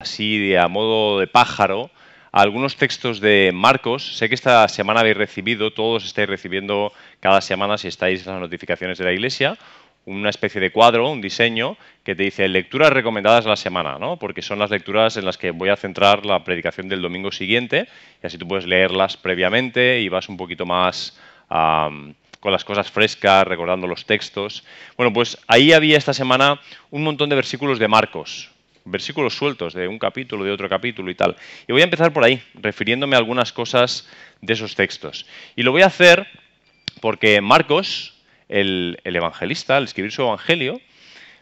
[0.00, 1.90] así a modo de pájaro
[2.30, 4.16] algunos textos de Marcos.
[4.16, 8.40] Sé que esta semana habéis recibido, todos estáis recibiendo cada semana, si estáis en las
[8.40, 9.58] notificaciones de la iglesia,
[10.04, 14.18] una especie de cuadro, un diseño que te dice lecturas recomendadas de la semana, ¿no?
[14.18, 17.88] porque son las lecturas en las que voy a centrar la predicación del domingo siguiente
[18.22, 21.18] y así tú puedes leerlas previamente y vas un poquito más
[21.48, 24.64] con las cosas frescas, recordando los textos.
[24.96, 26.60] Bueno, pues ahí había esta semana
[26.92, 28.52] un montón de versículos de Marcos,
[28.90, 31.36] versículos sueltos de un capítulo, de otro capítulo y tal.
[31.66, 34.08] Y voy a empezar por ahí, refiriéndome a algunas cosas
[34.40, 35.26] de esos textos.
[35.56, 36.26] Y lo voy a hacer
[37.00, 38.14] porque Marcos,
[38.48, 40.80] el, evangelista, al escribir su evangelio,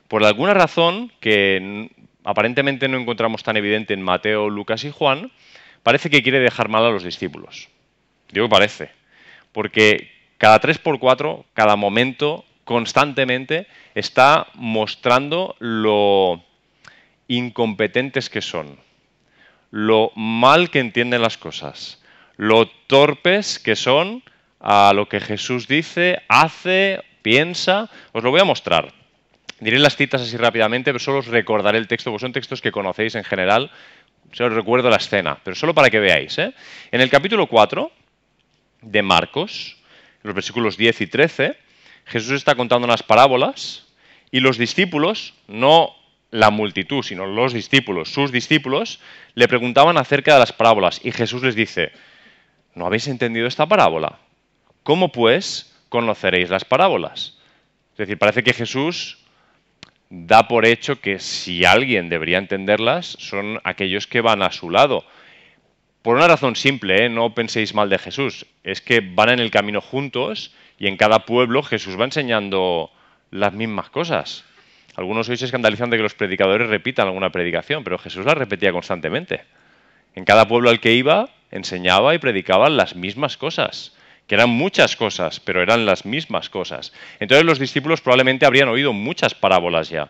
[0.08, 1.90] por alguna razón que
[2.24, 5.30] aparentemente no encontramos tan evidente en Mateo, Lucas y Juan,
[5.82, 7.68] parece que quiere dejar mal a los discípulos.
[8.30, 8.90] Digo parece,
[9.52, 16.44] porque cada tres por cuatro, cada momento, constantemente, está mostrando lo
[17.28, 18.78] incompetentes que son,
[19.70, 22.02] lo mal que entienden las cosas,
[22.36, 24.22] lo torpes que son
[24.60, 27.90] a lo que Jesús dice, hace, piensa.
[28.12, 28.92] Os lo voy a mostrar.
[29.60, 32.72] Diré las citas así rápidamente, pero solo os recordaré el texto, porque son textos que
[32.72, 33.70] conocéis en general.
[34.32, 36.36] Solo os recuerdo la escena, pero solo para que veáis.
[36.38, 36.52] ¿eh?
[36.90, 37.90] En el capítulo 4
[38.82, 39.76] de Marcos,
[40.22, 41.56] los versículos 10 y 13,
[42.06, 43.86] Jesús está contando unas parábolas
[44.30, 45.94] y los discípulos no
[46.30, 49.00] la multitud, sino los discípulos, sus discípulos,
[49.34, 51.92] le preguntaban acerca de las parábolas y Jesús les dice,
[52.74, 54.18] ¿no habéis entendido esta parábola?
[54.82, 57.38] ¿Cómo pues conoceréis las parábolas?
[57.92, 59.18] Es decir, parece que Jesús
[60.10, 65.04] da por hecho que si alguien debería entenderlas son aquellos que van a su lado.
[66.02, 67.08] Por una razón simple, ¿eh?
[67.08, 71.20] no penséis mal de Jesús, es que van en el camino juntos y en cada
[71.26, 72.90] pueblo Jesús va enseñando
[73.30, 74.44] las mismas cosas.
[74.96, 78.72] Algunos hoy se escandalizan de que los predicadores repitan alguna predicación, pero Jesús la repetía
[78.72, 79.42] constantemente.
[80.14, 83.94] En cada pueblo al que iba, enseñaba y predicaba las mismas cosas,
[84.26, 86.94] que eran muchas cosas, pero eran las mismas cosas.
[87.20, 90.08] Entonces los discípulos probablemente habrían oído muchas parábolas ya.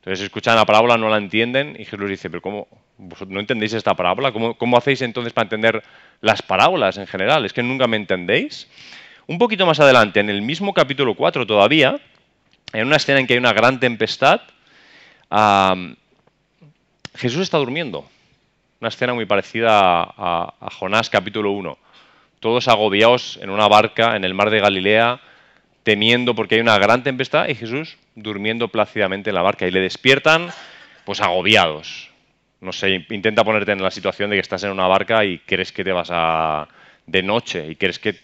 [0.00, 2.68] Entonces escuchan la parábola, no la entienden, y Jesús dice, pero ¿cómo?
[3.26, 4.32] ¿No entendéis esta parábola?
[4.32, 5.82] ¿Cómo, ¿Cómo hacéis entonces para entender
[6.20, 7.46] las parábolas en general?
[7.46, 8.68] ¿Es que nunca me entendéis?
[9.26, 11.98] Un poquito más adelante, en el mismo capítulo 4 todavía,
[12.72, 14.40] en una escena en que hay una gran tempestad,
[17.14, 18.08] Jesús está durmiendo.
[18.80, 21.78] Una escena muy parecida a, Jonás capítulo 1.
[22.40, 25.20] Todos agobiados en una barca en el mar de Galilea,
[25.82, 29.66] temiendo porque hay una gran tempestad y Jesús durmiendo plácidamente en la barca.
[29.66, 30.50] Y le despiertan,
[31.04, 32.10] pues agobiados.
[32.60, 35.72] No sé, intenta ponerte en la situación de que estás en una barca y crees
[35.72, 36.68] que te vas a
[37.06, 38.16] de noche y crees que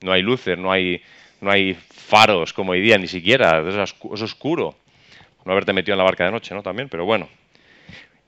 [0.00, 1.02] no hay luces, no hay
[1.42, 4.76] no hay faros como hoy día, ni siquiera, es oscuro.
[5.44, 6.62] No haberte metido en la barca de noche, ¿no?
[6.62, 7.28] También, pero bueno.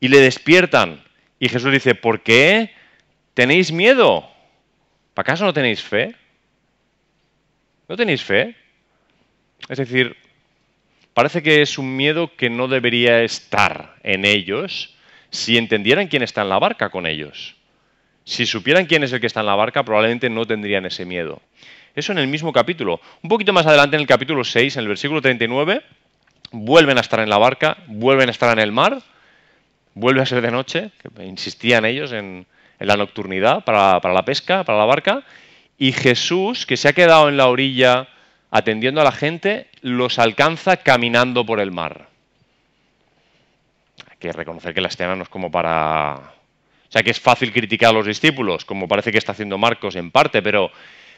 [0.00, 1.02] Y le despiertan.
[1.38, 2.72] Y Jesús dice, ¿por qué
[3.32, 4.28] tenéis miedo?
[5.14, 6.12] ¿Acaso no tenéis fe?
[7.88, 8.56] ¿No tenéis fe?
[9.68, 10.16] Es decir,
[11.14, 14.96] parece que es un miedo que no debería estar en ellos
[15.30, 17.54] si entendieran quién está en la barca con ellos.
[18.24, 21.40] Si supieran quién es el que está en la barca, probablemente no tendrían ese miedo.
[21.94, 23.00] Eso en el mismo capítulo.
[23.22, 25.82] Un poquito más adelante, en el capítulo 6, en el versículo 39,
[26.50, 29.00] vuelven a estar en la barca, vuelven a estar en el mar,
[29.94, 32.46] vuelve a ser de noche, que insistían ellos en,
[32.80, 35.22] la nocturnidad para, la pesca, para la barca,
[35.78, 38.08] y Jesús, que se ha quedado en la orilla
[38.50, 42.08] atendiendo a la gente, los alcanza caminando por el mar.
[44.10, 46.14] Hay que reconocer que la escena no es como para...
[46.14, 49.96] O sea, que es fácil criticar a los discípulos, como parece que está haciendo Marcos
[49.96, 50.70] en parte, pero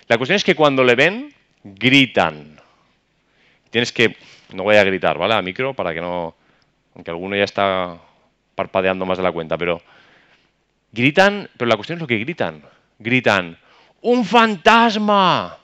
[0.08, 1.34] la cuestión es que cuando le ven,
[1.64, 2.60] gritan.
[3.70, 4.16] Tienes que,
[4.52, 5.34] no voy a gritar, ¿vale?
[5.34, 6.36] A micro para que no,
[6.94, 7.98] aunque alguno ya está
[8.54, 9.82] parpadeando más de la cuenta, pero
[10.92, 12.62] gritan, pero la cuestión es lo que gritan.
[12.98, 13.58] Gritan,
[14.02, 15.58] ¡un fantasma!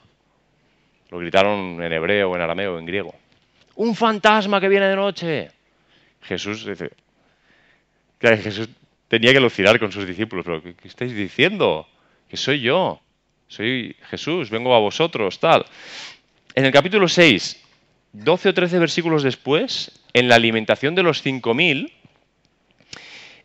[1.09, 3.15] Lo gritaron en hebreo, en arameo, en griego.
[3.75, 5.51] ¡Un fantasma que viene de noche!
[6.21, 6.91] Jesús dice,
[8.19, 8.69] Jesús
[9.07, 11.87] tenía que lucidar con sus discípulos, pero ¿qué, qué estáis diciendo?
[12.29, 13.02] Que soy yo
[13.53, 15.63] soy Jesús, vengo a vosotros, tal.
[16.55, 17.61] En el capítulo 6,
[18.13, 21.91] 12 o 13 versículos después, en la alimentación de los 5.000,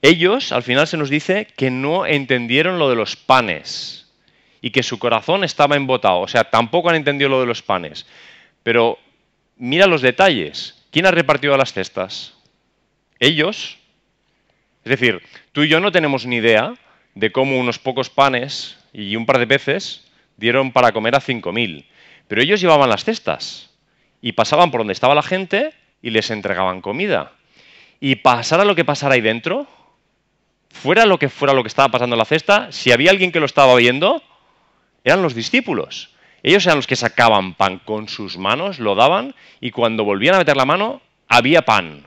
[0.01, 4.11] ellos, al final se nos dice que no entendieron lo de los panes
[4.63, 6.21] y que su corazón estaba embotado.
[6.21, 8.07] O sea, tampoco han entendido lo de los panes.
[8.63, 8.99] Pero
[9.59, 10.87] mira los detalles.
[10.91, 12.35] ¿Quién ha repartido las cestas?
[13.19, 13.77] Ellos.
[14.85, 15.21] Es decir,
[15.53, 16.73] tú y yo no tenemos ni idea
[17.15, 20.05] de cómo unos pocos panes y un par de peces
[20.37, 21.85] dieron para comer a 5.000.
[22.27, 23.71] Pero ellos llevaban las cestas
[24.21, 25.73] y pasaban por donde estaba la gente
[26.03, 27.33] y les entregaban comida.
[28.01, 29.69] Y pasara lo que pasara ahí dentro,
[30.71, 33.41] fuera lo que fuera lo que estaba pasando en la cesta, si había alguien que
[33.41, 34.23] lo estaba viendo,
[35.05, 36.11] eran los discípulos.
[36.43, 40.39] Ellos eran los que sacaban pan con sus manos, lo daban, y cuando volvían a
[40.39, 42.05] meter la mano, había pan.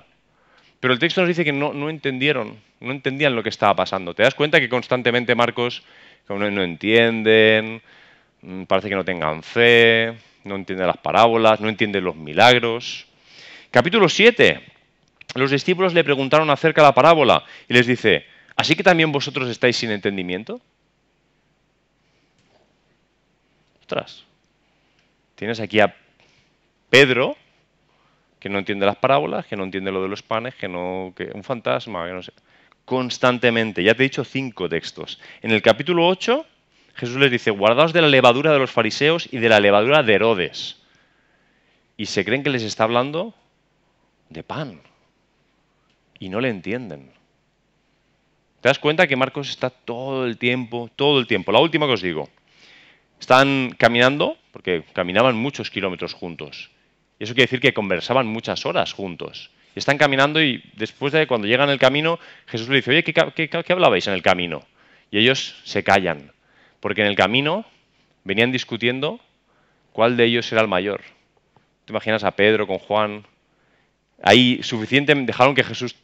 [0.81, 4.13] Pero el texto nos dice que no, entendieron, no entendían lo que estaba pasando.
[4.13, 5.83] ¿Te das cuenta que constantemente Marcos
[6.29, 7.81] no, no entienden,
[8.41, 10.13] mm, parece que no tengan fe,
[10.43, 13.07] no entienden las parábolas, no entienden los milagros?
[13.69, 14.61] Capítulo 7.
[15.35, 18.25] Los discípulos le preguntaron acerca de la parábola y les dice,
[18.55, 20.59] ¿así que también vosotros estáis sin entendimiento?
[23.81, 24.23] Ostras,
[25.35, 25.95] tienes aquí a
[26.89, 27.37] Pedro,
[28.39, 31.29] que no entiende las parábolas, que no entiende lo de los panes, que no, que
[31.33, 32.33] un fantasma, que no sé.
[32.91, 35.17] Constantemente, ya te he dicho cinco textos.
[35.41, 36.45] En el capítulo 8,
[36.95, 40.13] Jesús les dice, guardaos de la levadura de los fariseos y de la levadura de
[40.13, 40.75] Herodes.
[41.95, 43.33] Y se creen que les está hablando
[44.27, 44.81] de pan.
[46.19, 47.13] Y no le entienden.
[48.59, 51.53] ¿Te das cuenta que Marcos está todo el tiempo, todo el tiempo?
[51.53, 52.27] La última que os digo.
[53.21, 56.71] Están caminando, porque caminaban muchos kilómetros juntos.
[57.19, 59.49] Y eso quiere decir que conversaban muchas horas juntos.
[59.79, 63.13] Están caminando y después de cuando llegan al camino, Jesús le dice, oye, ¿qué,
[63.49, 64.63] qué hablabais en el camino?
[65.11, 66.31] Y ellos se callan,
[66.79, 67.65] porque en el camino
[68.23, 69.19] venían discutiendo
[69.91, 71.01] cuál de ellos era el mayor.
[71.85, 73.25] ¿Te imaginas a Pedro con Juan?
[74.23, 75.95] Ahí suficiente, dejaron que Jesús,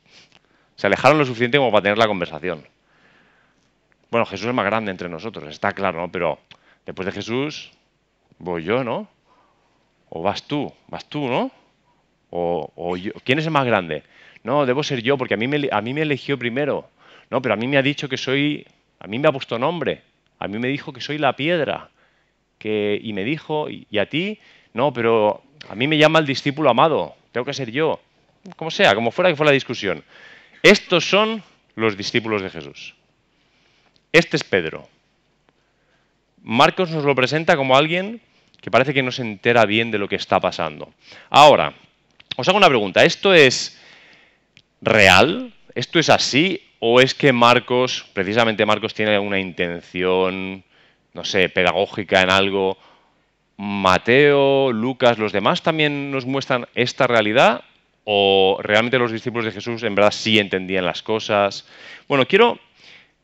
[0.76, 2.68] se alejaron lo suficiente como para tener la conversación.
[4.10, 6.12] Bueno, Jesús es más grande entre nosotros, está claro, ¿no?
[6.12, 6.40] Pero
[6.86, 7.72] después de Jesús,
[8.40, 9.08] voy yo, ¿no?
[10.10, 11.52] O vas tú, vas tú, ¿no?
[12.30, 14.04] O, ¿quién es el más grande?
[14.44, 16.90] No, debo ser yo, porque a mí, me, a mí me eligió primero.
[17.30, 18.66] No, pero a mí me ha dicho que soy,
[19.00, 20.02] a mí me ha puesto nombre.
[20.40, 21.90] A mí me dijo que soy la piedra.
[22.58, 24.40] Que, y me dijo, y, y a ti,
[24.74, 27.16] no, pero a mí me llama el discípulo amado.
[27.32, 28.00] Tengo que ser yo.
[28.56, 30.04] Como sea, como fuera que fuera la discusión.
[30.64, 31.44] Estos son
[31.76, 32.96] los discípulos de Jesús.
[34.12, 34.88] Este es Pedro.
[36.44, 38.22] Marcos nos lo presenta como alguien
[38.62, 40.94] que parece que no se entera bien de lo que está pasando.
[41.30, 41.74] Ahora,
[42.38, 43.04] os hago una pregunta.
[43.04, 43.78] ¿Esto es
[44.80, 45.54] real?
[45.74, 46.62] ¿Esto es así?
[46.80, 50.64] ¿O es que Marcos, precisamente Marcos, tiene una intención,
[51.14, 52.78] no sé, pedagógica en algo?
[53.58, 57.64] ¿Mateo, Lucas, los demás también nos muestran esta realidad?
[58.04, 61.68] ¿O realmente los discípulos de Jesús en verdad sí entendían las cosas?
[62.08, 62.60] Bueno, quiero,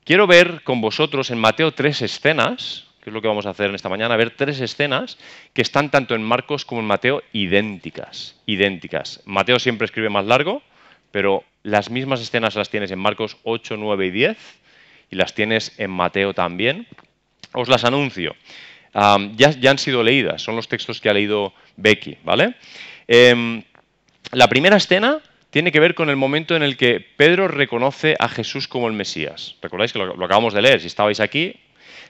[0.03, 3.67] quiero ver con vosotros en Mateo tres escenas que es lo que vamos a hacer
[3.67, 5.17] en esta mañana, ver tres escenas
[5.51, 9.21] que están tanto en Marcos como en Mateo idénticas, idénticas.
[9.25, 10.63] Mateo siempre escribe más largo,
[11.11, 14.37] pero las mismas escenas las tienes en Marcos 8, 9 y 10
[15.11, 16.87] y las tienes en Mateo también.
[17.51, 18.37] Os las anuncio.
[18.93, 22.55] ya, ya, han sido leídas, son los textos que ha leído Becky, ¿vale?
[23.05, 23.63] Em,
[24.31, 28.29] la primera escena tiene que ver con el momento en el que Pedro reconoce a
[28.29, 29.57] Jesús como el Mesías.
[29.61, 31.59] Recordáis que lo, lo acabamos de leer, si estabais aquí,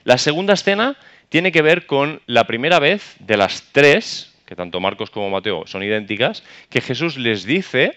[0.04, 0.96] la segunda escena
[1.28, 5.66] tiene que ver con la primera vez de las tres, que tanto Marcos como Mateo
[5.66, 7.96] son idénticas, que Jesús les dice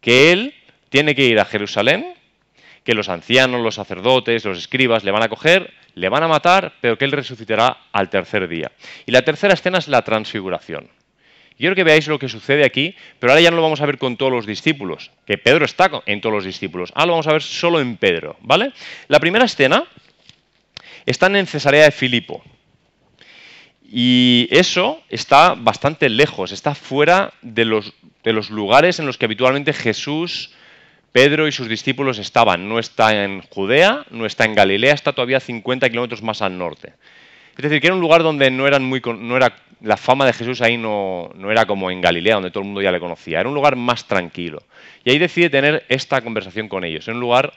[0.00, 0.54] que él
[0.88, 2.14] tiene que ir a Jerusalén,
[2.84, 6.74] que los ancianos, los sacerdotes, los escribas le van a coger, le van a matar,
[6.80, 8.72] pero que él resucitará al tercer día.
[9.06, 10.90] Y la tercera escena es la transfiguración.
[11.56, 13.98] Quiero que veáis lo que sucede aquí, pero ahora ya no lo vamos a ver
[13.98, 16.90] con todos los discípulos, que Pedro está en todos los discípulos.
[16.94, 18.72] Ahora lo vamos a ver solo en Pedro, ¿vale?
[19.08, 19.84] La primera escena
[21.06, 22.42] están en Cesarea de Filipo.
[23.92, 27.92] Y eso está bastante lejos, está fuera de los,
[28.50, 30.52] lugares en los que habitualmente Jesús,
[31.10, 32.68] Pedro y sus discípulos estaban.
[32.68, 36.92] No está en Judea, no está en Galilea, está todavía 50 kilómetros más al norte.
[37.56, 40.34] Es decir, que era un lugar donde no, eran muy, no era, la fama de
[40.34, 43.40] Jesús ahí no, no, era como en Galilea, donde todo el mundo ya le conocía.
[43.40, 44.62] Era un lugar más tranquilo.
[45.04, 47.52] Y ahí decide tener esta conversación con ellos, en un lugar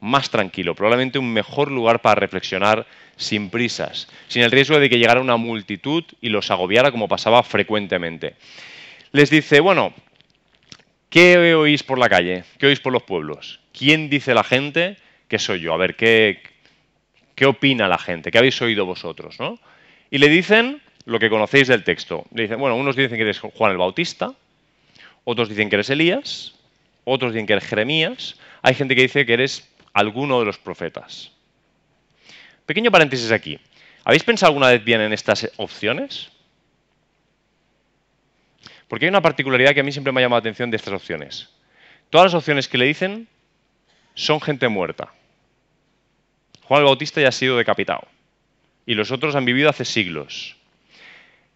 [0.00, 2.86] más tranquilo, probablemente un mejor lugar para reflexionar
[3.16, 7.42] sin prisas, sin el riesgo de que llegara una multitud y los agobiara como pasaba
[7.42, 8.36] frecuentemente.
[9.12, 9.92] Les dice, bueno,
[11.10, 12.44] ¿qué oís por la calle?
[12.58, 13.60] ¿Qué oís por los pueblos?
[13.76, 15.74] ¿Quién dice la gente que soy yo?
[15.74, 16.42] A ver, ¿qué,
[17.34, 18.30] qué opina la gente?
[18.30, 19.40] ¿Qué habéis oído vosotros?
[19.40, 19.58] ¿no?
[20.10, 22.24] Y le dicen lo que conocéis del texto.
[22.34, 24.34] Le dicen, bueno, unos dicen que eres Juan el Bautista,
[25.24, 26.54] otros dicen que eres Elías,
[27.04, 31.32] otros dicen que eres Jeremías, hay gente que dice que eres alguno de los profetas.
[32.66, 33.58] Pequeño paréntesis aquí.
[34.04, 36.30] ¿Habéis pensado alguna vez bien en estas opciones?
[38.86, 40.94] Porque hay una particularidad que a mí siempre me ha llamado la atención de estas
[40.94, 41.48] opciones.
[42.10, 43.28] Todas las opciones que le dicen
[44.14, 45.12] son gente muerta.
[46.62, 48.06] Juan el Bautista ya ha sido decapitado.
[48.86, 50.56] Y los otros han vivido hace siglos.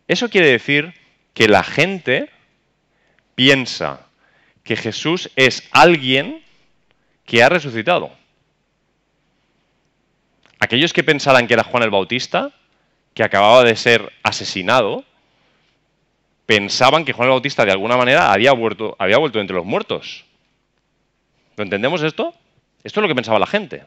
[0.08, 0.94] Eso quiere decir
[1.32, 2.28] que la gente
[3.34, 4.06] piensa
[4.64, 6.42] que Jesús es alguien
[7.24, 8.21] que ha resucitado.
[10.62, 12.52] Aquellos que pensaran que era Juan el Bautista,
[13.14, 15.04] que acababa de ser asesinado,
[16.46, 20.24] pensaban que Juan el Bautista de alguna manera había vuelto, había vuelto entre los muertos.
[21.56, 22.32] ¿Lo entendemos esto?
[22.84, 23.82] Esto es lo que pensaba la gente.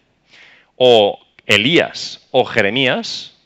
[0.75, 3.37] O Elías o Jeremías,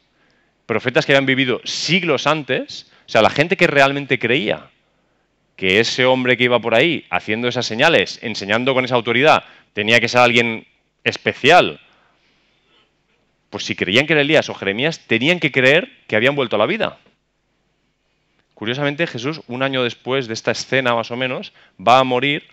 [0.65, 4.71] profetas que habían vivido siglos antes, o sea, la gente que realmente creía
[5.55, 9.43] que ese hombre que iba por ahí haciendo esas señales, enseñando con esa autoridad,
[9.73, 10.65] tenía que ser alguien
[11.03, 11.79] especial,
[13.49, 16.59] pues si creían que era Elías o Jeremías, tenían que creer que habían vuelto a
[16.59, 16.99] la vida.
[18.53, 22.43] Curiosamente, Jesús, un año después de esta escena más o menos, va a morir,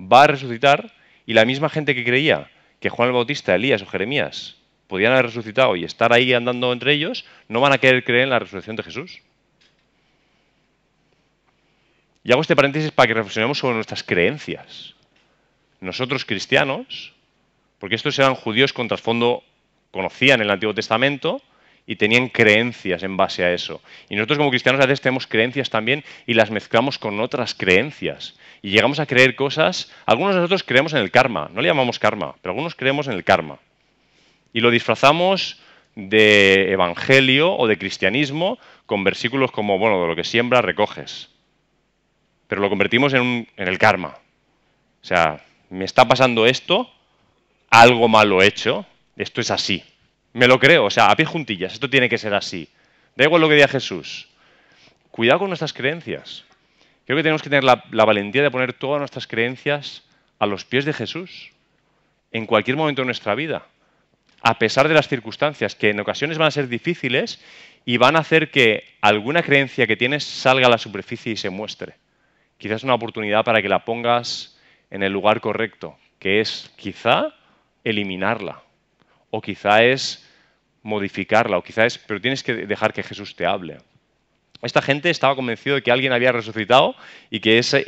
[0.00, 0.92] va a resucitar,
[1.26, 2.50] y la misma gente que creía
[2.80, 4.56] que Juan el Bautista, Elías o Jeremías
[4.88, 8.30] podían haber resucitado y estar ahí andando entre ellos, no van a querer creer en
[8.30, 9.22] la resurrección de Jesús.
[12.24, 14.94] Y hago este paréntesis para que reflexionemos sobre nuestras creencias.
[15.80, 17.14] Nosotros cristianos,
[17.78, 19.42] porque estos eran judíos con trasfondo,
[19.92, 21.40] conocían el Antiguo Testamento
[21.86, 23.80] y tenían creencias en base a eso.
[24.08, 28.36] Y nosotros como cristianos a veces tenemos creencias también y las mezclamos con otras creencias.
[28.60, 32.00] Y llegamos a creer cosas, algunos de nosotros creemos en el karma, no le llamamos
[32.00, 33.58] karma, pero algunos creemos en el karma.
[34.52, 35.60] Y lo disfrazamos
[35.94, 41.32] de evangelio o de cristianismo con versículos como, bueno, de lo que siembra recoges
[42.52, 44.08] pero lo convertimos en, el karma.
[45.02, 46.86] O sea, me está pasando esto,
[47.70, 48.84] algo malo hecho,
[49.16, 49.82] esto es así.
[50.32, 52.68] Me lo creo, o sea, a pie juntillas, esto tiene que ser así.
[53.16, 54.28] Da igual lo que diga Jesús.
[55.10, 56.44] Cuidado con nuestras creencias.
[57.04, 60.02] Creo que tenemos que tener la, valentía de poner todas nuestras creencias
[60.38, 61.50] a los pies de Jesús,
[62.30, 63.66] en cualquier momento de nuestra vida,
[64.42, 67.40] a pesar de las circunstancias, que en ocasiones van a ser difíciles
[67.84, 71.50] y van a hacer que alguna creencia que tienes salga a la superficie y se
[71.50, 71.94] muestre
[72.62, 74.56] quizás una oportunidad para que la pongas
[74.88, 77.34] en el lugar correcto, que es quizá
[77.82, 78.62] eliminarla,
[79.32, 80.28] o quizá es
[80.82, 83.78] modificarla, o quizá es, pero tienes que dejar que Jesús te hable.
[84.60, 86.94] Esta gente estaba convencido de que alguien había resucitado
[87.30, 87.82] y que ese,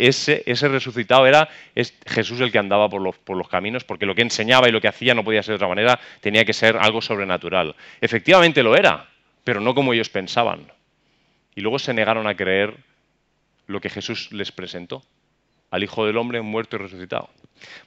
[0.69, 4.23] resucitado era es Jesús el que andaba por los, por los caminos, porque lo que
[4.23, 7.01] enseñaba y lo que hacía no podía ser de otra manera, tenía que ser algo
[7.01, 7.77] sobrenatural.
[8.01, 9.07] Efectivamente lo era,
[9.45, 10.73] pero no como ellos pensaban.
[11.55, 12.75] Y luego se negaron a creer
[13.67, 15.05] lo que Jesús les presentó,
[15.71, 17.31] al Hijo del Hombre muerto y resucitado.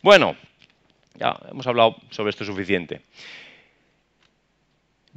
[0.02, 0.38] Bueno,
[1.16, 3.02] ya hemos hablado sobre esto suficiente.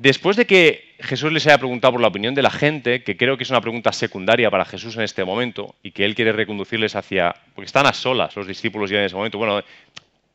[0.00, 3.36] Después de que Jesús les haya preguntado por la opinión de la gente, que creo
[3.36, 6.96] que es una pregunta secundaria para Jesús en este momento, y que él quiere reconducirles
[6.96, 7.34] hacia.
[7.54, 9.36] porque están a solas los discípulos ya en ese momento.
[9.36, 9.62] Bueno,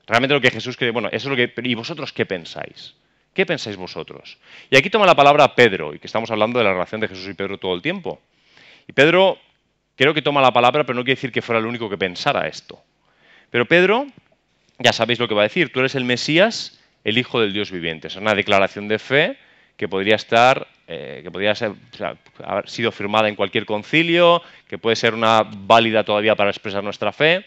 [0.06, 0.92] realmente lo que Jesús quiere.
[0.92, 1.68] Bueno, eso es lo que.
[1.68, 2.94] ¿Y vosotros qué pensáis?
[3.34, 4.38] ¿Qué pensáis vosotros?
[4.70, 7.28] Y aquí toma la palabra Pedro, y que estamos hablando de la relación de Jesús
[7.28, 8.22] y Pedro todo el tiempo.
[8.88, 9.40] Y Pedro
[9.96, 12.48] creo que toma la palabra, pero no quiere decir que fuera el único que pensara
[12.48, 12.80] esto.
[13.50, 14.06] Pero Pedro,
[14.78, 17.72] ya sabéis lo que va a decir, tú eres el Mesías, el Hijo del Dios
[17.72, 18.10] viviente.
[18.10, 19.38] Es una declaración de fe
[19.78, 21.74] que podría estar, eh, que podría ser,
[22.44, 27.12] haber sido firmada en cualquier concilio, que puede ser una válida todavía para expresar nuestra
[27.12, 27.46] fe.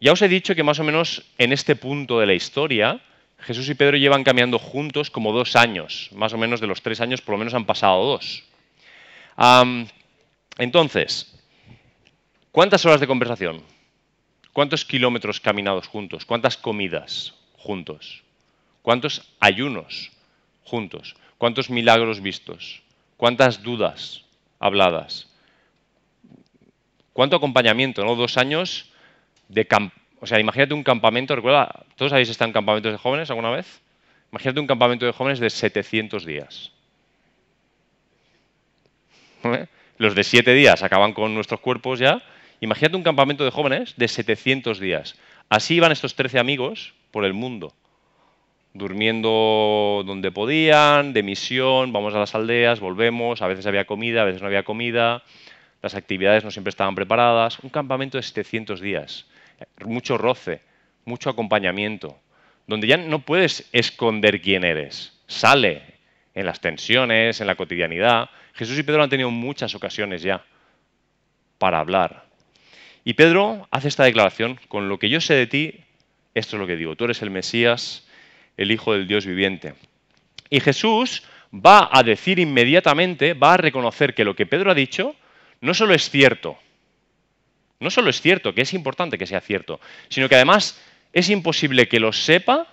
[0.00, 3.00] Ya os he dicho que más o menos en este punto de la historia,
[3.38, 7.00] Jesús y Pedro llevan caminando juntos como dos años, más o menos de los tres
[7.00, 8.44] años, por lo menos han pasado dos.
[10.58, 11.30] entonces,
[12.52, 13.62] ¿Cuántas horas de conversación?
[14.52, 16.24] ¿Cuántos kilómetros caminados juntos?
[16.24, 18.24] ¿Cuántas comidas juntos?
[18.82, 20.10] ¿Cuántos ayunos
[20.70, 21.16] juntos?
[21.36, 22.82] ¿Cuántos milagros vistos?
[23.16, 24.24] ¿Cuántas dudas
[24.58, 25.28] habladas?
[27.12, 28.04] ¿Cuánto acompañamiento?
[28.04, 28.14] ¿no?
[28.14, 28.90] Dos años
[29.48, 29.66] de
[30.20, 33.80] O sea, imagínate un campamento, recuerda, ¿todos habéis estado en campamentos de jóvenes alguna vez?
[34.32, 36.72] Imagínate un campamento de jóvenes de 700 días.
[39.42, 39.66] ¿Eh?
[39.98, 42.22] Los de 7 días acaban con nuestros cuerpos ya
[42.60, 45.16] Imagínate un campamento de jóvenes de 700 días.
[45.48, 47.72] Así iban estos 13 amigos por el mundo,
[48.72, 54.24] durmiendo donde podían, de misión, vamos a las aldeas, volvemos, a veces había comida, a
[54.24, 55.22] veces no había comida,
[55.82, 57.58] las actividades no siempre estaban preparadas.
[57.60, 59.26] Un campamento de 700 días,
[59.84, 60.60] mucho roce,
[61.04, 62.18] mucho acompañamiento,
[62.66, 65.82] donde ya no puedes esconder quién eres, sale
[66.34, 68.30] en las tensiones, en la cotidianidad.
[68.54, 70.44] Jesús y Pedro han tenido muchas ocasiones ya
[71.58, 72.30] para hablar,
[73.04, 75.80] y Pedro hace esta declaración, con lo que yo sé de ti,
[76.34, 78.06] esto es lo que digo, tú eres el Mesías,
[78.56, 79.74] el Hijo del Dios viviente.
[80.48, 81.22] Y Jesús
[81.54, 85.14] va a decir inmediatamente, va a reconocer que lo que Pedro ha dicho
[85.60, 86.58] no solo es cierto,
[87.80, 90.80] no solo es cierto, que es importante que sea cierto, sino que además
[91.12, 92.66] es imposible que lo sepa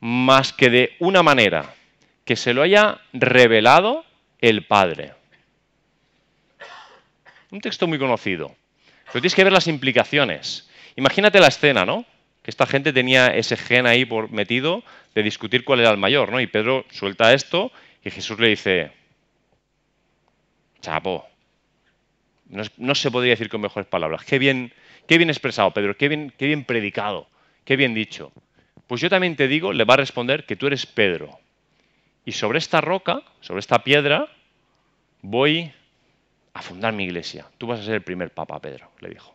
[0.00, 1.74] más que de una manera,
[2.24, 4.04] que se lo haya revelado
[4.40, 5.12] el Padre.
[7.50, 8.56] Un texto muy conocido.
[9.06, 10.68] Pero tienes que ver las implicaciones.
[10.96, 12.06] Imagínate la escena, ¿no?
[12.42, 14.82] Que esta gente tenía ese gen ahí por metido
[15.14, 16.40] de discutir cuál era el mayor, ¿no?
[16.40, 17.70] Y Pedro suelta esto
[18.04, 18.92] y Jesús le dice,
[20.80, 21.26] chapo,
[22.76, 24.72] no, se podría decir con mejores palabras, qué bien,
[25.06, 27.28] qué bien expresado, Pedro, qué bien, qué bien predicado,
[27.64, 28.32] qué bien dicho.
[28.86, 31.38] Pues yo también te digo, le va a responder que tú eres Pedro.
[32.24, 34.28] Y sobre esta roca, sobre esta piedra,
[35.22, 35.72] voy
[36.54, 37.46] a fundar mi iglesia.
[37.56, 39.34] Tú vas a ser el primer papa, Pedro, le dijo.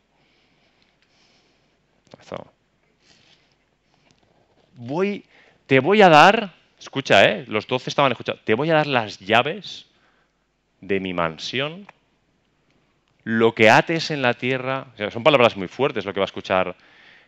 [4.77, 5.25] Voy,
[5.65, 7.45] te voy a dar, escucha, ¿eh?
[7.47, 9.87] los doce estaban escuchando, te voy a dar las llaves
[10.81, 11.87] de mi mansión.
[13.23, 16.75] Lo que ates en la tierra, son palabras muy fuertes lo que va a escuchar.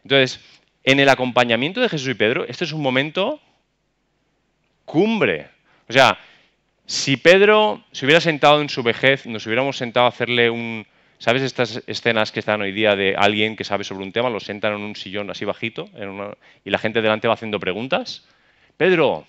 [0.04, 0.40] Entonces,
[0.84, 3.42] en el acompañamiento de Jesús y Pedro, este es un momento
[4.86, 5.50] cumbre.
[5.90, 6.18] O sea,
[6.86, 10.88] si Pedro se hubiera sentado en su vejez, nos hubiéramos sentado a hacerle un,
[11.20, 14.40] ¿Sabes estas escenas que están hoy día de alguien que sabe sobre un tema, lo
[14.40, 15.90] sentan en un sillón así bajito
[16.64, 18.26] y la gente delante va haciendo preguntas?
[18.78, 19.28] Pedro,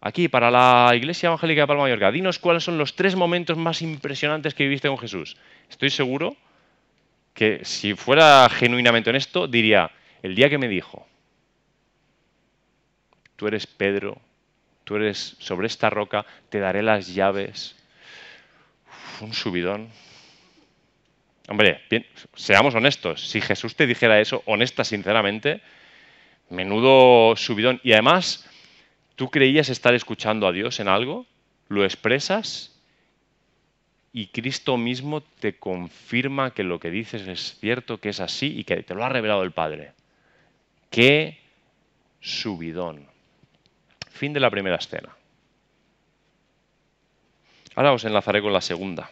[0.00, 3.82] aquí para la Iglesia Evangélica de Palma Mallorca, dinos cuáles son los tres momentos más
[3.82, 5.36] impresionantes que viviste con Jesús.
[5.68, 6.36] Estoy seguro
[7.34, 9.90] que si fuera genuinamente honesto, diría,
[10.22, 11.08] el día que me dijo,
[13.34, 14.20] tú eres Pedro,
[14.84, 17.74] tú eres sobre esta roca, te daré las llaves.
[19.20, 19.90] un subidón.
[21.48, 21.80] Hombre,
[22.34, 25.60] seamos honestos, si Jesús te dijera eso, honesta, sinceramente,
[26.50, 27.80] menudo subidón.
[27.84, 28.48] Y además,
[29.14, 31.24] ¿tú creías estar escuchando a Dios en algo?
[31.68, 32.72] ¿Lo expresas?
[34.12, 38.64] Y Cristo mismo te confirma que lo que dices es cierto, que es así y
[38.64, 39.92] que te lo ha revelado el Padre.
[40.90, 41.38] ¡Qué
[42.20, 43.06] subidón!
[44.10, 45.14] Fin de la primera escena.
[47.74, 49.10] Ahora os enlazaré con la segunda.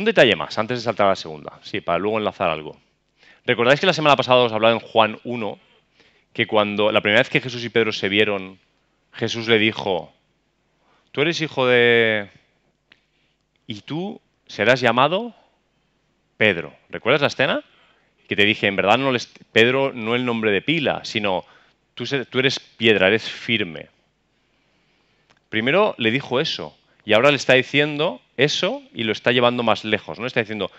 [0.00, 2.74] Un detalle más, antes de saltar a la segunda, sí, para luego enlazar algo.
[3.44, 5.58] ¿Recordáis que la semana pasada os hablaba en Juan 1
[6.32, 8.58] que cuando la primera vez que Jesús y Pedro se vieron,
[9.12, 10.10] Jesús le dijo,
[11.12, 12.30] tú eres hijo de...
[13.66, 15.34] y tú serás llamado
[16.38, 16.72] Pedro.
[16.88, 17.62] ¿Recuerdas la escena?
[18.26, 19.26] Que te dije, en verdad no les...
[19.52, 21.44] Pedro no el nombre de pila, sino
[21.92, 23.90] tú, tú eres piedra, eres firme.
[25.50, 29.84] Primero le dijo eso, y ahora le está diciendo eso y lo está llevando más
[29.84, 30.18] lejos.
[30.18, 30.26] ¿no?
[30.26, 30.70] Está diciendo,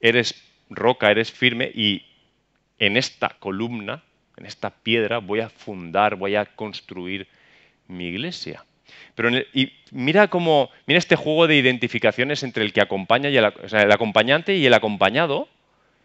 [0.00, 2.06] eres roca, eres firme y
[2.78, 4.02] en esta columna,
[4.36, 7.28] en esta piedra, voy a fundar, voy a construir
[7.88, 8.64] mi iglesia.
[9.14, 13.52] Pero y mira cómo, mira este juego de identificaciones entre el que acompaña y el,
[13.72, 15.48] el acompañante y el acompañado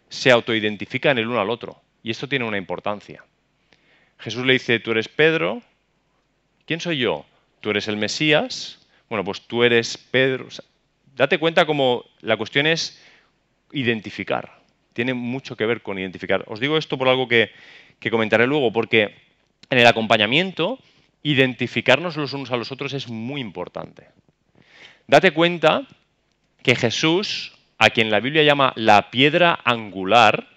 [0.08, 1.80] se autoidentifican el uno al otro.
[2.02, 3.24] Y esto tiene una importancia.
[4.18, 5.62] Jesús le dice, tú eres Pedro.
[6.66, 7.24] ¿Quién soy yo?
[7.60, 8.85] Tú eres el Mesías.
[9.08, 10.48] Bueno, pues tú eres Pedro.
[11.14, 13.00] date cuenta como la cuestión es
[13.72, 14.60] identificar.
[14.92, 16.44] Tiene mucho que ver con identificar.
[16.46, 17.50] Os digo esto por algo que,
[18.10, 19.14] comentaré luego, porque
[19.70, 20.78] en el acompañamiento,
[21.22, 24.08] identificarnos los unos a los otros es muy importante.
[25.06, 25.86] Date cuenta
[26.62, 30.48] que Jesús, a quien la Biblia llama la piedra angular,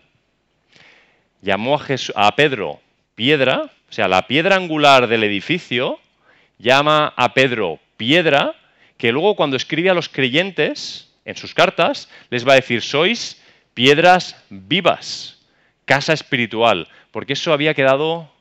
[1.42, 1.86] llamó a,
[2.16, 2.82] a Pedro
[3.16, 6.00] piedra, o sea, la piedra angular del edificio,
[6.58, 8.56] llama a Pedro piedra
[8.98, 13.44] que luego cuando escribe a los creyentes en sus cartas les va a decir, sois
[13.74, 15.38] piedras vivas,
[15.84, 18.32] casa espiritual, porque eso había quedado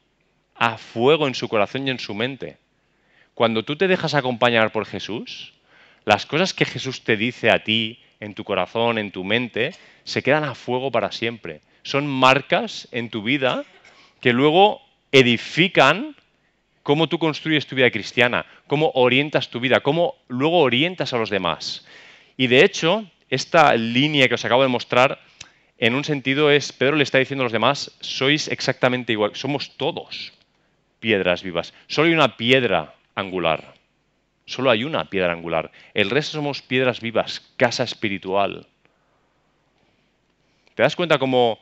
[0.54, 2.56] a fuego en su corazón y en su mente.
[3.34, 5.52] Cuando tú te dejas acompañar por Jesús,
[6.04, 10.22] las cosas que Jesús te dice a ti, en tu corazón, en tu mente, se
[10.22, 11.60] quedan a fuego para siempre.
[11.82, 13.64] Son marcas en tu vida
[14.20, 14.80] que luego
[15.12, 16.16] edifican
[16.88, 21.28] cómo tú construyes tu vida cristiana, cómo orientas tu vida, cómo luego orientas a los
[21.28, 21.86] demás.
[22.38, 25.20] Y de hecho, esta línea que os acabo de mostrar,
[25.76, 29.76] en un sentido es, Pedro le está diciendo a los demás, sois exactamente igual, somos
[29.76, 30.32] todos
[30.98, 31.74] piedras vivas.
[31.88, 33.74] Solo hay una piedra angular.
[34.46, 35.70] Solo hay una piedra angular.
[35.92, 38.66] El resto somos piedras vivas, casa espiritual.
[40.74, 41.58] ¿Te das cuenta cómo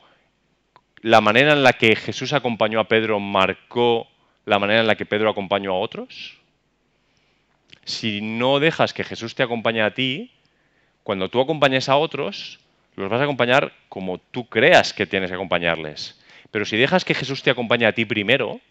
[1.01, 4.07] la manera en la que Jesús acompañó a Pedro marcó
[4.47, 6.37] la manera en la que Pedro acompañó a otros?
[7.83, 10.31] Si no dejas que Jesús te acompañe a ti,
[11.03, 12.59] cuando tú acompañes a otros,
[12.95, 16.17] los vas a acompañar como tú creas que tienes que acompañarles.
[16.49, 18.61] Pero si dejas que Jesús te acompañe a ti primero,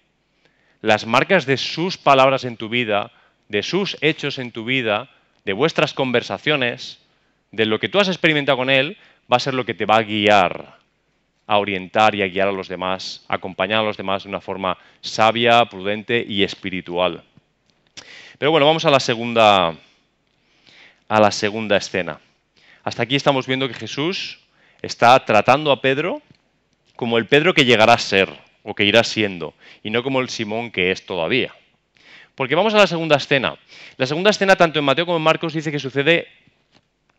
[0.80, 3.12] las marcas de sus palabras en tu vida,
[3.48, 5.10] de sus hechos en tu vida,
[5.44, 7.00] de vuestras conversaciones,
[7.52, 8.96] de lo que tú has experimentado con Él,
[9.30, 10.78] va a ser lo que te va a guiar
[11.46, 14.40] a orientar y a guiar a los demás, a acompañar a los demás de una
[14.40, 17.22] forma sabia, prudente y espiritual.
[18.38, 19.74] Pero bueno, vamos a la segunda,
[21.08, 22.20] a la segunda escena.
[22.82, 24.40] Hasta aquí estamos viendo que Jesús
[24.82, 26.22] está tratando a Pedro
[26.96, 28.28] como el Pedro que llegará a ser
[28.62, 29.54] o que irá siendo,
[29.84, 31.54] y no como el Simón que es todavía.
[32.34, 33.56] Porque vamos a la segunda escena.
[33.96, 36.26] La segunda escena, tanto en Mateo como en Marcos, dice que sucede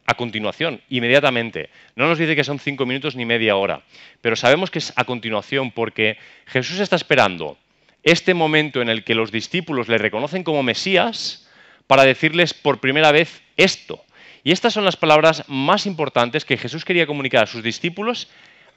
[0.07, 1.69] a continuación, inmediatamente.
[1.95, 3.83] No nos dice que son cinco minutos ni media hora,
[4.21, 6.17] pero sabemos que es a continuación porque
[6.47, 7.57] Jesús está esperando
[8.03, 11.47] este momento en el que los discípulos le reconocen como Mesías
[11.87, 14.01] para decirles por primera vez esto.
[14.45, 18.29] Y estas son las palabras más importantes que Jesús quería comunicar a sus discípulos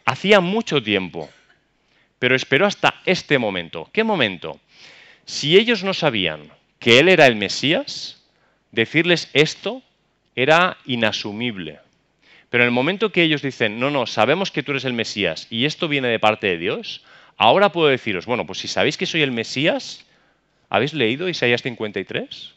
[0.05, 1.31] hacía mucho tiempo,
[2.19, 3.89] pero esperó hasta este momento.
[3.93, 4.59] ¿Qué momento?
[5.27, 8.25] Si ellos no sabían que Él era el Mesías,
[8.73, 9.83] decirles esto
[10.35, 11.81] era inasumible.
[12.51, 15.47] Pero en el momento que ellos dicen, no, no, sabemos que tú eres el Mesías
[15.51, 17.05] y esto viene de parte de Dios,
[17.37, 20.05] ahora puedo deciros, bueno, pues si sabéis que soy el Mesías,
[20.69, 22.55] ¿habéis leído Isaías 53?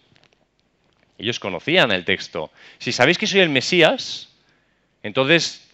[1.20, 2.52] Ellos conocían el texto.
[2.80, 4.34] Si sabéis que soy el Mesías,
[5.04, 5.70] entonces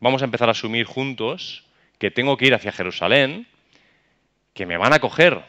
[0.00, 1.64] vamos a empezar a asumir juntos
[1.98, 3.46] que tengo que ir hacia Jerusalén,
[4.54, 5.42] que me van a coger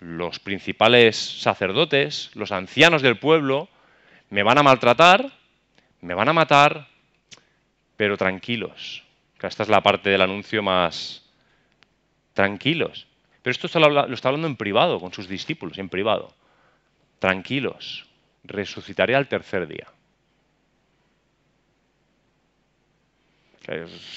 [0.00, 3.68] los principales sacerdotes, los ancianos del pueblo,
[4.30, 5.32] me van a maltratar,
[6.00, 6.88] me van a matar,
[7.96, 9.02] pero tranquilos.
[9.40, 11.22] Esta es la parte del anuncio más
[12.32, 13.06] tranquilos.
[13.42, 16.34] Pero esto lo está hablando en privado, con sus discípulos, en privado.
[17.18, 18.06] Tranquilos,
[18.44, 19.86] resucitaré al tercer día.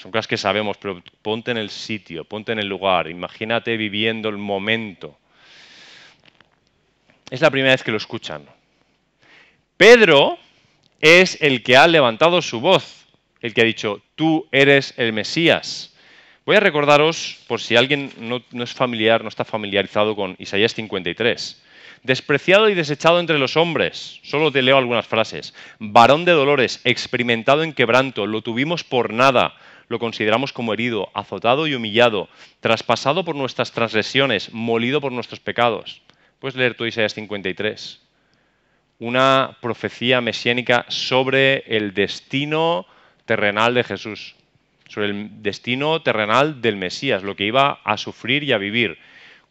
[0.02, 4.30] Son cosas que sabemos, pero ponte en el sitio, ponte en el lugar, imagínate viviendo
[4.30, 5.18] el momento.
[7.30, 8.44] Es la primera vez que lo escuchan.
[9.80, 10.38] Pedro
[11.00, 13.08] es el que ha levantado su voz,
[13.40, 15.96] el que ha dicho, tú eres el Mesías.
[16.46, 21.64] Voy a recordaros, por si alguien no, es familiar, no está familiarizado con Isaías 53.
[22.04, 25.54] Despreciado y desechado entre los hombres, solo te leo algunas frases.
[25.80, 29.56] Varón de dolores, experimentado en quebranto, lo tuvimos por nada,
[29.88, 32.28] lo consideramos como herido, azotado y humillado,
[32.60, 36.02] traspasado por nuestras transgresiones, molido por nuestros pecados.
[36.40, 38.09] Puedes leer tú Isaías 53
[39.00, 42.86] una profecía mesiánica sobre el destino
[43.26, 44.36] terrenal de Jesús,
[44.88, 48.98] sobre el destino terrenal del Mesías, lo que iba a sufrir y a vivir.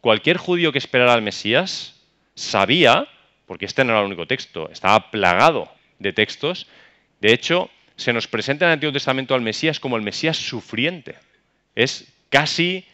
[0.01, 1.99] Cualquier judío que esperara al Mesías
[2.35, 3.07] sabía,
[3.47, 6.67] porque este no era el único texto, estaba plagado de textos,
[7.19, 11.15] de hecho, se nos presenta en el Antiguo Testamento al Mesías como el Mesías sufriente.
[11.75, 12.85] Es casi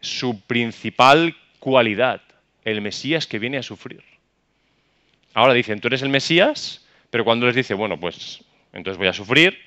[0.00, 2.22] su principal cualidad,
[2.64, 4.02] el Mesías que viene a sufrir.
[5.34, 9.12] Ahora dicen, tú eres el Mesías, pero cuando les dice, bueno, pues entonces voy a
[9.12, 9.58] sufrir,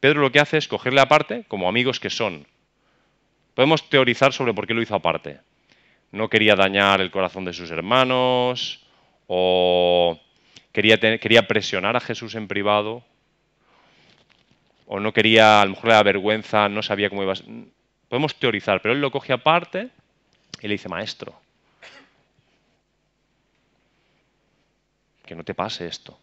[0.00, 2.46] Pedro lo que hace es cogerle aparte como amigos que son.
[3.54, 5.40] Podemos teorizar sobre por qué lo hizo aparte.
[6.10, 8.84] No quería dañar el corazón de sus hermanos
[9.26, 10.20] o
[10.72, 13.04] quería, quería presionar a Jesús en privado
[14.86, 17.36] o no quería, a lo mejor le da vergüenza, no sabía cómo iba a...
[18.08, 19.88] Podemos teorizar, pero él lo coge aparte
[20.60, 21.34] y le dice, maestro,
[25.32, 26.18] que no te pase esto,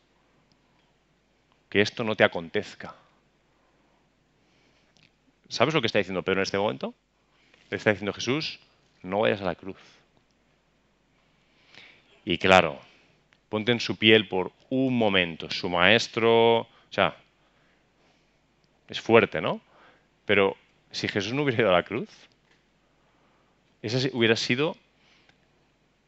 [1.68, 2.96] que esto no te acontezca.
[5.48, 6.94] ¿Sabes lo que está diciendo Pedro en este momento?
[7.72, 8.60] Le está diciendo Jesús,
[9.02, 9.80] no vayas a la cruz.
[12.24, 12.80] Y claro,
[13.50, 15.50] ponte en su piel por un momento.
[15.50, 17.18] Su maestro, o sea,
[18.90, 19.60] es fuerte, ¿no?
[20.26, 20.56] Pero
[20.92, 22.10] si Jesús no hubiera ido a la cruz,
[23.82, 24.78] esa hubiera sido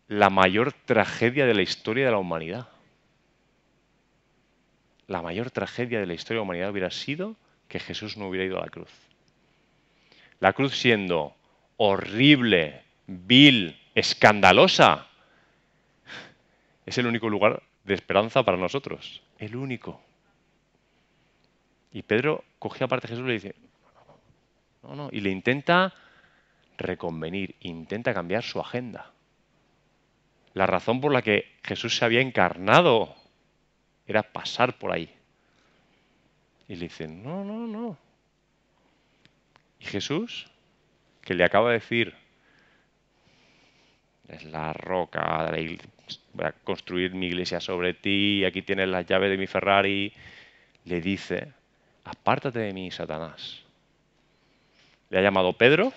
[0.08, 2.71] la mayor tragedia de la historia de la humanidad
[5.12, 7.36] la mayor tragedia de la historia de la humanidad hubiera sido
[7.68, 8.90] que Jesús no hubiera ido a la cruz.
[10.40, 11.36] La cruz siendo
[11.78, 15.08] horrible, vil, escandalosa,
[16.86, 19.22] es el único lugar de esperanza para nosotros.
[19.38, 20.02] El único.
[21.92, 23.56] Y Pedro coge aparte a Jesús y le dice,
[24.84, 25.94] no, no, y le intenta
[26.78, 29.12] reconvenir, intenta cambiar su agenda.
[30.54, 33.16] La razón por la que Jesús se había encarnado
[34.12, 35.10] era pasar por ahí.
[36.68, 37.98] Y le dicen, no, no, no.
[39.80, 40.48] Y Jesús,
[41.22, 42.16] que le acaba de decir,
[44.28, 45.52] es la roca,
[46.34, 50.14] voy a construir mi iglesia sobre ti, aquí tienes la llave de mi Ferrari,
[50.86, 51.52] le dice,
[52.04, 53.62] apártate de mí, Satanás.
[55.10, 55.92] Le ha llamado Pedro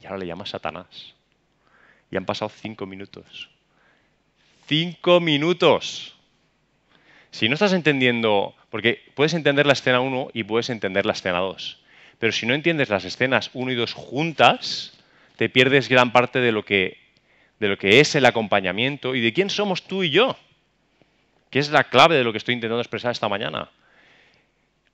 [0.00, 1.14] y ahora le llama Satanás.
[2.10, 3.50] Y han pasado cinco minutos.
[4.66, 6.16] Cinco minutos.
[7.32, 11.38] Si no estás entendiendo, porque puedes entender la escena 1 y puedes entender la escena
[11.38, 11.78] 2,
[12.18, 14.92] pero si no entiendes las escenas 1 y 2 juntas,
[15.36, 16.98] te pierdes gran parte de lo que,
[17.58, 20.36] de lo que es el acompañamiento y de quién somos tú y yo,
[21.48, 23.70] que es la clave de lo que estoy intentando expresar esta mañana.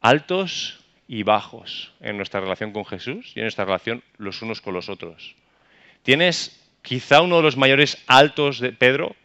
[0.01, 4.75] altos y bajos en nuestra relación con Jesús y en nuestra relación los unos con
[4.75, 5.35] los otros.
[6.05, 9.17] Tienes quizá uno de los mayores altos de Pedro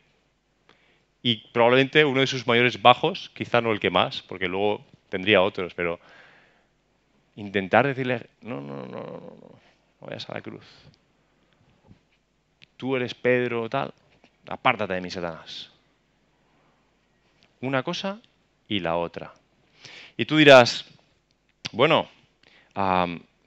[1.23, 5.41] y probablemente uno de sus mayores bajos, quizá no el que más, porque luego tendría
[5.41, 5.99] otros, pero
[7.37, 9.59] intentar decirle, no, no, no, no, no,
[10.01, 10.65] no vayas a la cruz.
[12.75, 13.93] Tú eres Pedro, tal,
[14.47, 15.71] apártate de mí, Satanás.
[17.61, 18.19] Una cosa
[18.67, 19.33] y la otra.
[20.17, 20.85] Y tú dirás,
[21.71, 22.09] bueno,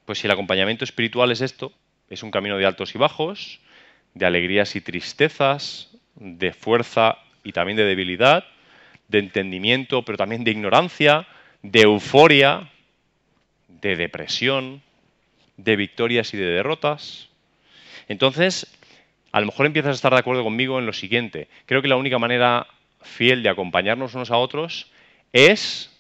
[0.06, 1.72] pues si el acompañamiento espiritual es esto,
[2.08, 3.60] es un camino de altos y bajos,
[4.14, 8.44] de alegrías y tristezas, de fuerza y también de debilidad,
[9.06, 11.28] de entendimiento, pero también de ignorancia,
[11.62, 12.68] de euforia,
[13.68, 14.82] de depresión,
[15.56, 17.28] de victorias y de derrotas.
[18.09, 18.66] Entonces,
[19.30, 21.48] a lo mejor empiezas a estar de acuerdo conmigo en lo siguiente.
[21.66, 22.66] Creo que la única manera
[23.00, 24.90] fiel de acompañarnos unos a otros
[25.32, 25.92] es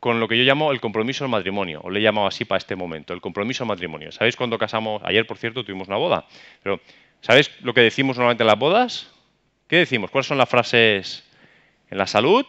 [0.00, 2.58] con lo que yo llamo el compromiso al matrimonio, o le he llamado así para
[2.58, 4.10] este momento, el compromiso al matrimonio.
[4.10, 5.02] ¿Sabéis cuando casamos?
[5.04, 6.26] Ayer, por cierto, tuvimos una boda.
[6.62, 6.80] Pero,
[7.20, 9.15] ¿sabéis lo que decimos normalmente en las bodas?
[9.68, 10.10] ¿Qué decimos?
[10.12, 11.24] ¿Cuáles son las frases
[11.90, 12.46] en la salud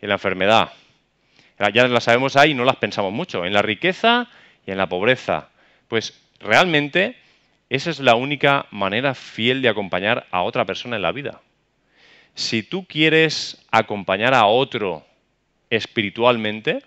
[0.00, 0.72] y en la enfermedad?
[1.74, 3.44] Ya las sabemos ahí y no las pensamos mucho.
[3.44, 4.28] En la riqueza
[4.64, 5.48] y en la pobreza.
[5.88, 7.16] Pues realmente
[7.68, 11.40] esa es la única manera fiel de acompañar a otra persona en la vida.
[12.36, 15.04] Si tú quieres acompañar a otro
[15.68, 16.84] espiritualmente,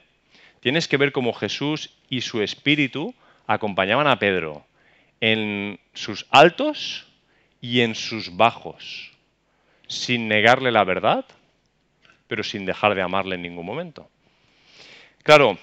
[0.61, 3.13] tienes que ver cómo Jesús y su espíritu
[3.45, 4.65] acompañaban a Pedro
[5.19, 7.10] en sus altos
[7.61, 9.11] y en sus bajos,
[9.87, 11.25] sin negarle la verdad,
[12.27, 14.09] pero sin dejar de amarle en ningún momento.
[15.23, 15.57] Claro,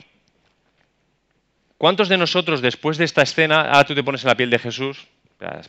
[1.77, 4.59] ¿cuántos de nosotros después de esta escena, ahora tú te pones en la piel de
[4.59, 5.09] Jesús,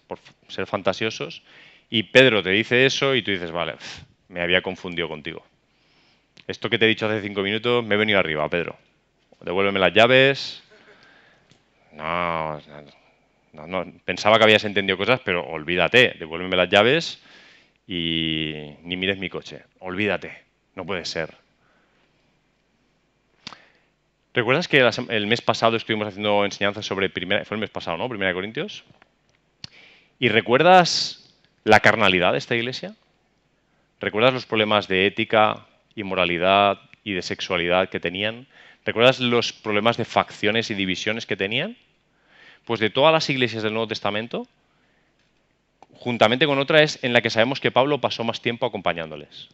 [0.08, 1.42] por ser fantasiosos,
[1.90, 3.76] y Pedro te dice eso y tú dices, vale,
[4.28, 5.44] me había confundido contigo.
[6.48, 8.78] Esto que te he dicho hace cinco minutos, me he venido arriba, Pedro.
[9.42, 10.64] Devuélveme las llaves.
[11.94, 12.99] No, no,
[13.54, 17.22] no, pensaba que habías entendido cosas, pero olvídate, devuélveme las llaves
[17.88, 19.64] y ni mires mi coche.
[19.80, 20.44] Olvídate,
[20.76, 21.34] no puede ser.
[24.34, 28.08] ¿Recuerdas que el mes pasado estuvimos haciendo enseñanzas sobre primera, fue el mes pasado, ¿no?
[28.08, 28.84] Primera de Corintios.
[30.20, 32.96] ¿Y recuerdas la carnalidad de esta iglesia?
[34.00, 38.48] ¿Recuerdas los problemas de ética y moralidad y de sexualidad que tenían?
[38.86, 41.76] ¿Recuerdas los problemas de facciones y divisiones que tenían?
[42.66, 44.48] Pues de todas las iglesias del Nuevo Testamento,
[45.94, 49.50] juntamente con otra es en la que sabemos que Pablo pasó más tiempo acompañándoles.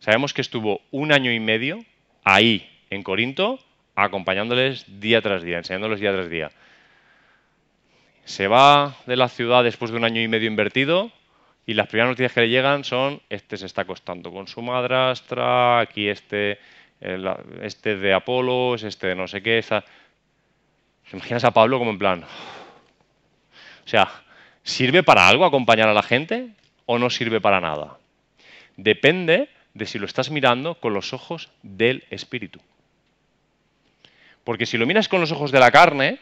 [0.00, 1.84] Sabemos que estuvo un año y medio
[2.24, 3.58] ahí, en Corinto,
[3.94, 6.50] acompañándoles día tras día, enseñándoles día tras día.
[8.24, 11.10] Se va de la ciudad después de un año y medio invertido
[11.64, 15.80] y las primeras noticias que le llegan son, este se está acostando con su madrastra,
[15.80, 16.58] aquí este,
[17.62, 19.58] este de Apolos, este de no sé qué.
[19.58, 19.84] Esta...
[21.10, 22.24] ¿Te imaginas a Pablo como en plan?
[23.84, 24.10] O sea,
[24.62, 26.50] ¿sirve para algo acompañar a la gente
[26.86, 27.98] o no sirve para nada?
[28.76, 32.60] Depende de si lo estás mirando con los ojos del Espíritu.
[34.44, 36.18] Porque si lo miras con los ojos de la carne,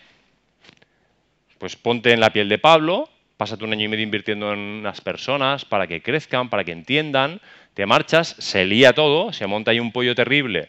[1.58, 5.00] pues ponte en la piel de Pablo pásate un año y medio invirtiendo en las
[5.00, 7.40] personas para que crezcan, para que entiendan,
[7.74, 10.68] te marchas, se lía todo, se monta ahí un pollo terrible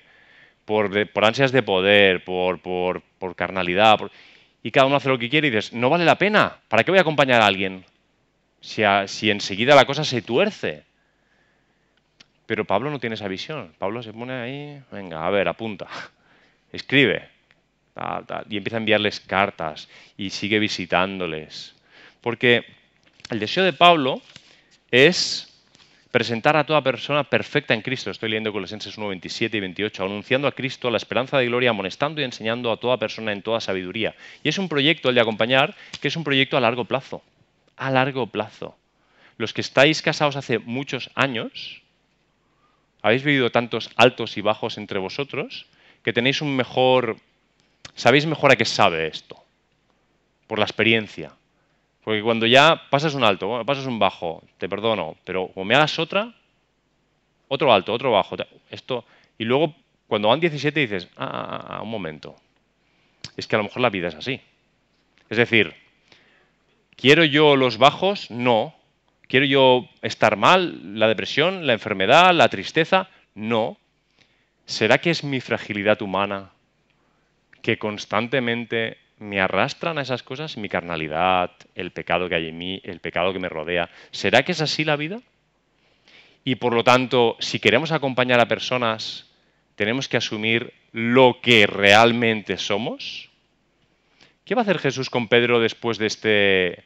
[0.66, 0.92] por,
[1.24, 2.62] ansias de poder, por,
[3.36, 4.00] carnalidad,
[4.64, 6.92] y cada uno hace lo que quiere y dices, no vale la pena, ¿para qué
[6.92, 7.86] voy a acompañar a alguien?
[8.62, 10.84] Si, si enseguida la cosa se tuerce.
[12.48, 13.74] Pero Pablo no tiene esa visión.
[13.78, 15.88] Pablo se pone ahí, venga, a ver, apunta,
[16.72, 17.30] escribe,
[18.50, 21.76] y empieza a enviarles cartas y sigue visitándoles
[22.26, 22.66] porque
[23.30, 24.20] el deseo de Pablo
[24.90, 25.55] es
[26.16, 28.10] presentar a toda persona perfecta en Cristo.
[28.10, 32.22] Estoy leyendo Colosenses 1, 27 y 28, anunciando a Cristo la esperanza de gloria, amonestando
[32.22, 34.16] y enseñando a toda persona en toda sabiduría.
[34.42, 37.22] Y es un proyecto, el de acompañar, que es un proyecto a largo plazo.
[37.76, 38.78] A largo plazo.
[39.38, 41.82] Los que estáis casados hace muchos años,
[43.02, 45.66] habéis vivido tantos altos y bajos entre vosotros,
[46.02, 47.18] que tenéis un mejor...
[47.94, 49.44] Sabéis mejor a qué sabe esto,
[50.48, 51.34] por la experiencia.
[52.06, 55.98] Porque cuando ya pasas un alto, pasas un bajo, te perdono, pero como me hagas
[55.98, 56.36] otra,
[57.48, 58.36] otro alto, otro bajo,
[58.70, 59.06] esto,
[59.40, 59.74] y luego
[60.06, 62.36] cuando van 17 dices, ah, ah, ah, ah, un momento,
[63.36, 64.40] es que a lo mejor la vida es así.
[65.32, 65.74] Es decir,
[66.96, 68.30] ¿quiero yo los bajos?
[68.30, 68.76] No.
[69.28, 71.00] ¿Quiero yo estar mal?
[71.00, 71.66] ¿La depresión?
[71.66, 72.36] ¿La enfermedad?
[72.36, 73.10] ¿La tristeza?
[73.34, 73.80] No.
[74.68, 76.52] ¿Será que es mi fragilidad humana
[77.64, 82.82] que constantemente me arrastran a esas cosas mi carnalidad, el pecado que hay en mí,
[82.84, 83.90] el pecado que me rodea.
[84.12, 85.20] ¿Será que es así la vida?
[86.44, 89.32] Y por lo tanto, si queremos acompañar a personas,
[89.76, 93.30] tenemos que asumir lo que realmente somos.
[94.44, 96.84] ¿Qué va a hacer Jesús con Pedro después de, este,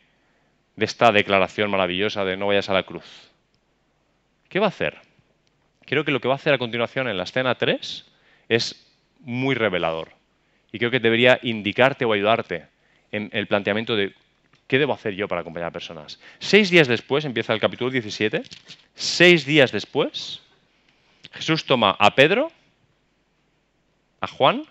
[0.75, 3.29] de esta declaración maravillosa de no vayas a la cruz?
[4.47, 4.97] ¿Qué va a hacer?
[5.85, 8.05] Creo que lo que va a hacer a continuación en la escena 3
[8.47, 8.87] es
[9.19, 10.18] muy revelador.
[10.71, 12.65] Y creo que debería indicarte o ayudarte
[13.11, 14.13] en el planteamiento de
[14.67, 16.19] qué debo hacer yo para acompañar a personas.
[16.39, 18.43] Seis días después, empieza el capítulo 17,
[18.93, 20.41] seis días después,
[21.31, 22.51] Jesús toma a Pedro,
[24.21, 24.63] a Juan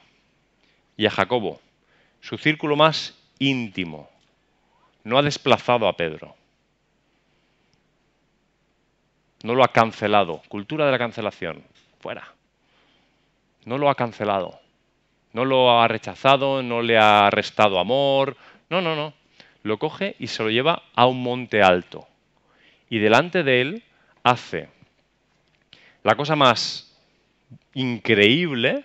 [0.97, 1.61] y a Jacobo,
[2.21, 4.09] su círculo más íntimo.
[5.05, 6.37] No ha desplazado a Pedro.
[9.43, 10.43] No lo ha cancelado.
[10.49, 11.63] Cultura de la cancelación.
[12.01, 12.35] Fuera.
[13.65, 14.61] No lo ha cancelado.
[15.33, 18.37] No lo ha rechazado, no le ha restado amor.
[18.71, 19.15] No, no, no.
[19.63, 22.07] Lo coge y se lo lleva a un monte alto.
[22.91, 23.83] Y delante de él
[24.23, 24.69] hace
[26.03, 26.97] la cosa más
[27.75, 28.85] increíble,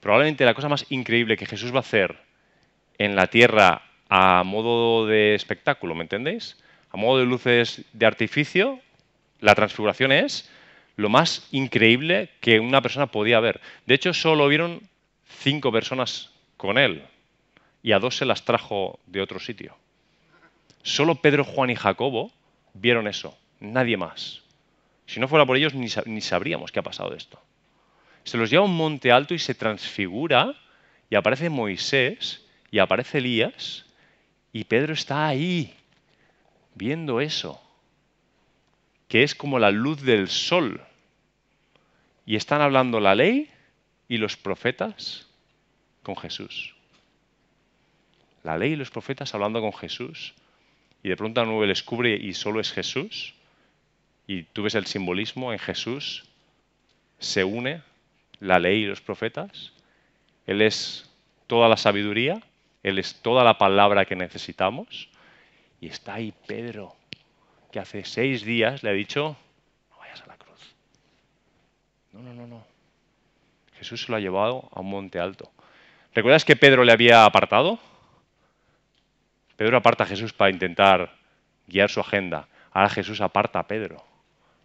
[0.00, 2.18] probablemente la cosa más increíble que Jesús va a hacer
[2.98, 6.56] en la tierra a modo de espectáculo, ¿me entendéis?
[6.90, 8.80] A modo de luces de artificio,
[9.40, 10.50] la transfiguración es
[10.96, 13.60] lo más increíble que una persona podía ver.
[13.86, 14.80] De hecho, solo vieron
[15.40, 17.02] cinco personas con él
[17.82, 19.74] y a dos se las trajo de otro sitio.
[20.82, 22.30] Solo Pedro, Juan y Jacobo
[22.74, 24.42] vieron eso, nadie más.
[25.06, 27.40] Si no fuera por ellos, ni, sabríamos qué ha pasado de esto.
[28.24, 30.54] Se los lleva a un monte alto y se transfigura,
[31.08, 33.86] y aparece Moisés, y aparece Elías,
[34.52, 35.74] y Pedro está ahí,
[36.74, 37.60] viendo eso,
[39.08, 40.82] que es como la luz del sol.
[42.26, 43.50] Y están hablando la ley
[44.06, 45.29] y los profetas
[46.02, 46.74] con Jesús.
[48.42, 50.34] La ley y los profetas hablando con Jesús.
[51.02, 53.34] Y de pronto la nube les cubre y solo es Jesús.
[54.26, 56.24] Y tú ves el simbolismo en Jesús.
[57.18, 57.82] Se une
[58.38, 59.72] la ley y los profetas.
[60.46, 61.10] Él es
[61.46, 62.42] toda la sabiduría.
[62.82, 65.08] Él es toda la palabra que necesitamos.
[65.80, 66.94] Y está ahí Pedro,
[67.72, 69.36] que hace seis días le ha dicho,
[69.90, 70.74] no vayas a la cruz.
[72.12, 72.64] No, no, no, no.
[73.78, 75.50] Jesús se lo ha llevado a un monte alto.
[76.14, 77.78] ¿Recuerdas que Pedro le había apartado?
[79.56, 81.14] Pedro aparta a Jesús para intentar
[81.66, 82.48] guiar su agenda.
[82.72, 84.04] Ahora Jesús aparta a Pedro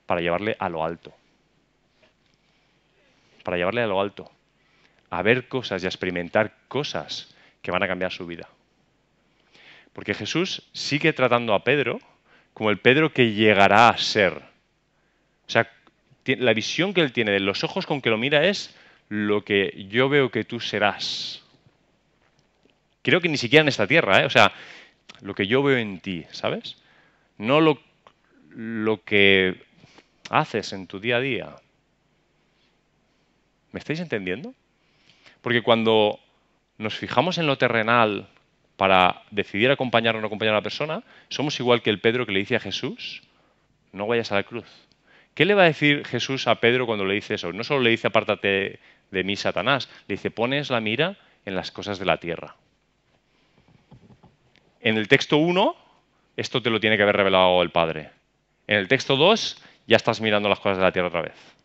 [0.05, 1.13] para llevarle a lo alto.
[3.43, 4.31] Para llevarle a lo alto.
[5.09, 8.47] A ver cosas y a experimentar cosas que van a cambiar su vida.
[9.93, 11.99] Porque Jesús sigue tratando a Pedro
[12.53, 14.33] como el Pedro que llegará a ser.
[14.33, 15.69] O sea,
[16.25, 18.75] la visión que él tiene de los ojos con que lo mira es
[19.09, 21.43] lo que yo veo que tú serás.
[23.01, 24.25] Creo que ni siquiera en esta tierra, ¿eh?
[24.25, 24.51] o sea,
[25.21, 26.77] lo que yo veo en ti, ¿sabes?
[27.37, 27.79] No lo,
[28.49, 29.61] lo que
[30.29, 31.55] haces en tu día a día.
[33.71, 34.53] ¿Me estáis entendiendo?
[35.41, 36.19] Porque cuando
[36.77, 38.27] nos fijamos en lo terrenal
[38.77, 42.31] para decidir acompañar o no acompañar a la persona, somos igual que el Pedro que
[42.31, 43.21] le dice a Jesús,
[43.91, 44.65] no vayas a la cruz.
[45.33, 47.51] ¿Qué le va a decir Jesús a Pedro cuando le dice eso?
[47.51, 48.79] No solo le dice apártate
[49.11, 52.55] de mí, Satanás, le dice pones la mira en las cosas de la tierra.
[54.81, 55.75] En el texto 1,
[56.37, 58.11] esto te lo tiene que haber revelado el Padre.
[58.67, 61.55] En el texto 2, ya estás mirando las cosas de la tierra otra vez.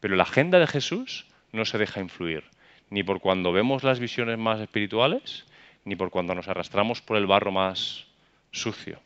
[0.00, 2.44] Pero la agenda de Jesús no se deja influir,
[2.90, 5.46] ni por cuando vemos las visiones más espirituales,
[5.84, 8.06] ni por cuando nos arrastramos por el barro más
[8.50, 9.00] sucio.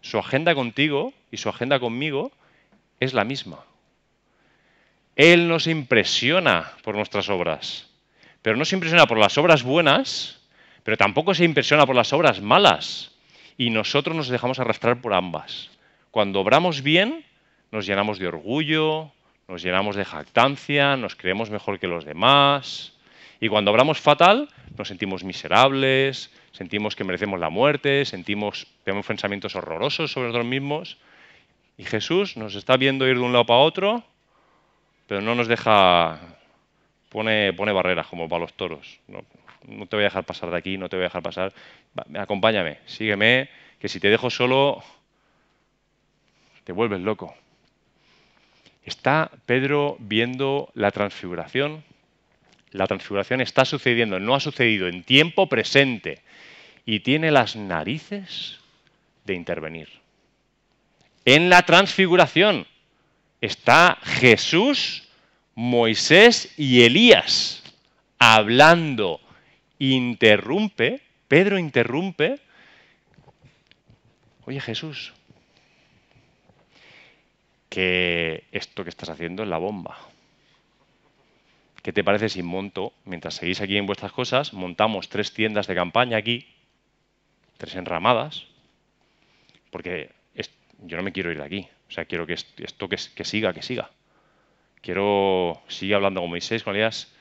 [0.00, 2.32] Su agenda contigo y su agenda conmigo
[3.00, 3.64] es la misma.
[5.16, 7.88] Él nos impresiona por nuestras obras,
[8.42, 10.40] pero no se impresiona por las obras buenas,
[10.82, 13.12] pero tampoco se impresiona por las obras malas.
[13.58, 15.70] Y nosotros nos dejamos arrastrar por ambas.
[16.10, 17.24] Cuando obramos bien,
[17.72, 19.10] nos llenamos de orgullo,
[19.48, 22.92] nos llenamos de jactancia, nos creemos mejor que los demás.
[23.40, 29.56] Y cuando obramos fatal, nos sentimos miserables, sentimos que merecemos la muerte, sentimos, tenemos pensamientos
[29.56, 30.98] horrorosos sobre nosotros mismos.
[31.78, 34.04] Y Jesús nos está viendo ir de un lado para otro,
[35.06, 36.18] pero no nos deja,
[37.10, 38.98] pone, pone barreras como para los toros.
[39.06, 39.22] No,
[39.86, 41.52] te voy a dejar pasar de aquí, no te voy a dejar pasar.
[42.18, 43.48] acompáñame, sígueme,
[43.78, 44.82] que si te dejo solo,
[46.64, 47.34] te vuelves loco.
[48.84, 51.84] Está Pedro viendo la transfiguración.
[52.70, 56.20] La transfiguración está sucediendo, no ha sucedido en tiempo presente
[56.84, 58.60] y tiene las narices
[59.24, 59.88] de intervenir.
[61.26, 62.68] En la transfiguración
[63.40, 65.08] está Jesús,
[65.56, 67.64] Moisés y Elías
[68.20, 69.20] hablando.
[69.80, 72.38] Interrumpe, Pedro interrumpe.
[74.44, 75.14] Oye Jesús,
[77.68, 79.98] que esto que estás haciendo es la bomba.
[81.82, 85.74] ¿Qué te parece si monto, mientras seguís aquí en vuestras cosas, montamos tres tiendas de
[85.74, 86.46] campaña aquí,
[87.58, 88.44] tres enramadas,
[89.72, 90.14] porque
[90.82, 91.68] yo no me quiero ir de aquí.
[91.88, 93.90] O sea, quiero que esto que, siga, que siga.
[94.80, 97.12] Quiero seguir hablando con Moisés, con Elías.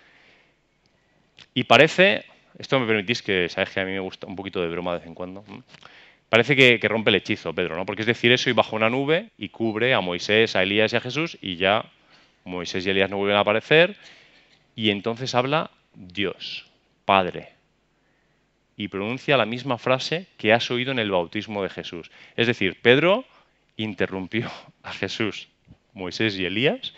[1.53, 2.25] Y parece,
[2.57, 4.99] esto me permitís que, sabes que a mí me gusta un poquito de broma de
[4.99, 5.43] vez en cuando.
[6.29, 7.85] Parece que, que, rompe el hechizo, Pedro, ¿no?
[7.85, 10.95] Porque es decir eso y bajo una nube y cubre a Moisés, a Elías y
[10.97, 11.85] a Jesús y ya
[12.43, 13.95] Moisés y Elías no vuelven a aparecer
[14.75, 16.65] y entonces habla Dios,
[17.05, 17.49] Padre,
[18.77, 22.11] y pronuncia la misma frase que has oído en el bautismo de Jesús.
[22.35, 23.25] Es decir, Pedro
[23.77, 24.51] interrumpió
[24.83, 25.47] a Jesús,
[25.93, 26.93] Moisés y Elías,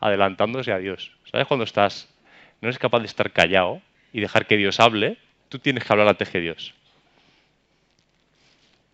[0.00, 1.12] adelantándose a Dios.
[1.30, 2.08] ¿Sabes cuando estás,
[2.60, 3.80] no eres capaz de estar callado
[4.12, 5.18] y dejar que Dios hable?
[5.48, 6.74] Tú tienes que hablar antes que Dios.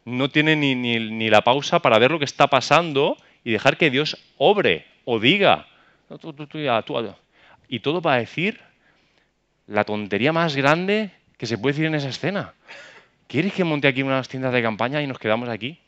[0.05, 3.91] No tiene ni, ni, la pausa para ver lo que está pasando y dejar que
[3.91, 5.67] Dios obre o diga.
[7.73, 8.61] y todo para decir
[9.67, 12.53] la tontería más grande que se puede decir en esa escena.
[13.29, 15.79] ¿Quieres que monte aquí unas tiendas de campaña y nos quedamos aquí?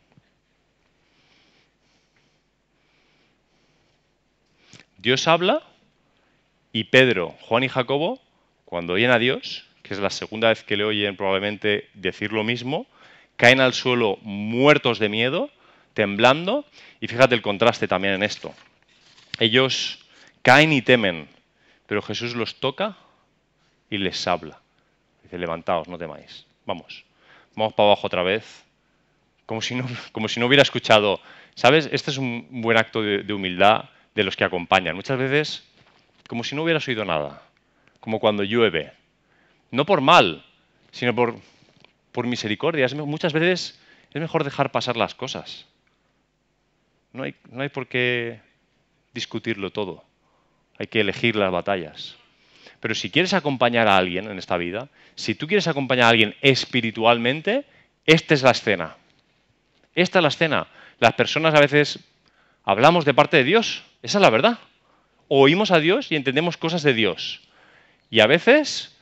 [5.04, 5.62] Dios habla
[6.72, 8.22] y Pedro, Juan y Jacobo,
[8.64, 12.42] cuando oyen a Dios, que es la segunda vez que le oyen probablemente decir lo
[12.42, 12.86] mismo,
[13.36, 15.50] caen al suelo muertos de miedo,
[15.92, 16.64] temblando,
[17.02, 18.54] y fíjate el contraste también en esto.
[19.38, 20.06] Ellos
[20.40, 21.28] caen y temen,
[21.86, 22.96] pero Jesús los toca
[23.90, 24.58] y les habla.
[25.22, 26.46] Dice, levantaos, no temáis.
[26.64, 27.04] Vamos,
[27.54, 28.64] vamos para abajo otra vez.
[29.44, 31.20] Como si no, como si no hubiera escuchado.
[31.56, 31.90] ¿Sabes?
[31.92, 34.96] Este es un buen acto de humildad de los que acompañan.
[34.96, 35.64] Muchas veces
[36.28, 37.42] como si no hubieras oído nada,
[38.00, 38.92] como cuando llueve.
[39.70, 40.44] No por mal,
[40.90, 41.36] sino por,
[42.12, 42.86] por misericordia.
[42.94, 43.80] muchas veces
[44.12, 45.66] es mejor dejar pasar las cosas.
[47.12, 48.40] No hay, no hay por qué
[49.12, 50.04] discutirlo todo.
[50.78, 52.16] Hay que elegir las batallas.
[52.80, 56.34] Pero si quieres acompañar a alguien en esta vida, si tú quieres acompañar a alguien
[56.40, 57.64] espiritualmente,
[58.06, 58.96] esta es la escena.
[59.94, 60.66] Esta es la escena.
[60.98, 62.00] Las personas a veces
[62.64, 64.58] hablamos de parte de Dios, esa es la verdad.
[65.28, 67.40] Oímos a Dios y entendemos cosas de Dios.
[68.10, 68.94] Y a veces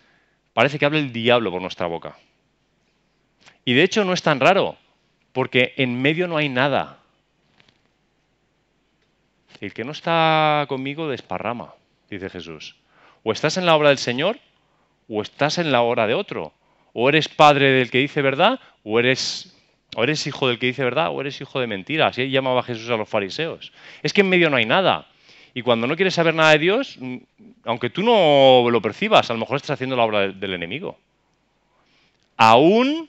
[0.53, 2.17] parece que habla el diablo por nuestra boca.
[3.65, 4.77] Y de hecho no es tan raro,
[5.33, 6.99] porque en medio no hay nada.
[9.61, 11.75] El que no está conmigo desparrama,
[12.09, 12.77] dice Jesús.
[13.25, 14.39] O estás en la obra del Señor
[15.09, 16.53] o estás en la obra de otro.
[16.93, 19.53] O eres padre del que dice verdad o eres,
[19.95, 22.09] o eres hijo del que dice verdad o eres hijo de mentira.
[22.09, 23.73] Así llamaba Jesús a los fariseos.
[24.03, 25.07] Es que en medio no hay nada.
[25.55, 27.17] Y cuando no quieres saber nada de Dios, mm,
[27.65, 30.99] aunque tú no lo percibas, a lo mejor estás haciendo la obra del enemigo.
[32.37, 33.09] Aún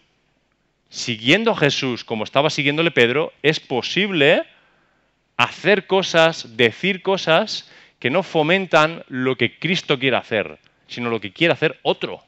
[0.90, 4.44] siguiendo a Jesús como estaba siguiéndole Pedro, es posible
[5.38, 11.32] hacer cosas, decir cosas que no fomentan lo que Cristo quiere hacer, sino lo que
[11.32, 12.22] quiere hacer otro.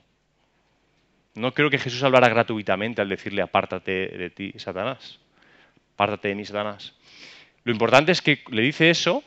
[1.35, 5.19] No creo que Jesús hablara gratuitamente al decirle apártate de ti, Satanás.
[5.93, 6.93] Apártate de mí, Satanás.
[7.63, 9.23] Lo importante es que le dice eso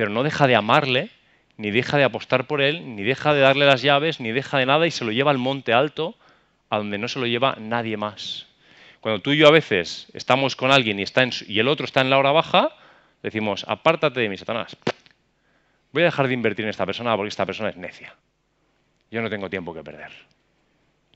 [0.00, 1.10] pero no deja de amarle,
[1.58, 4.64] ni deja de apostar por él, ni deja de darle las llaves, ni deja de
[4.64, 6.16] nada y se lo lleva al monte alto,
[6.70, 8.46] a donde no se lo lleva nadie más.
[9.02, 11.04] Cuando tú y yo a veces estamos con alguien y,
[11.48, 12.70] y el otro está en la hora baja,
[13.22, 14.74] decimos, apártate de mí, Satanás.
[15.92, 18.16] Voy a dejar de invertir en esta persona porque esta persona es necia.
[19.10, 20.12] Yo no tengo tiempo que perder.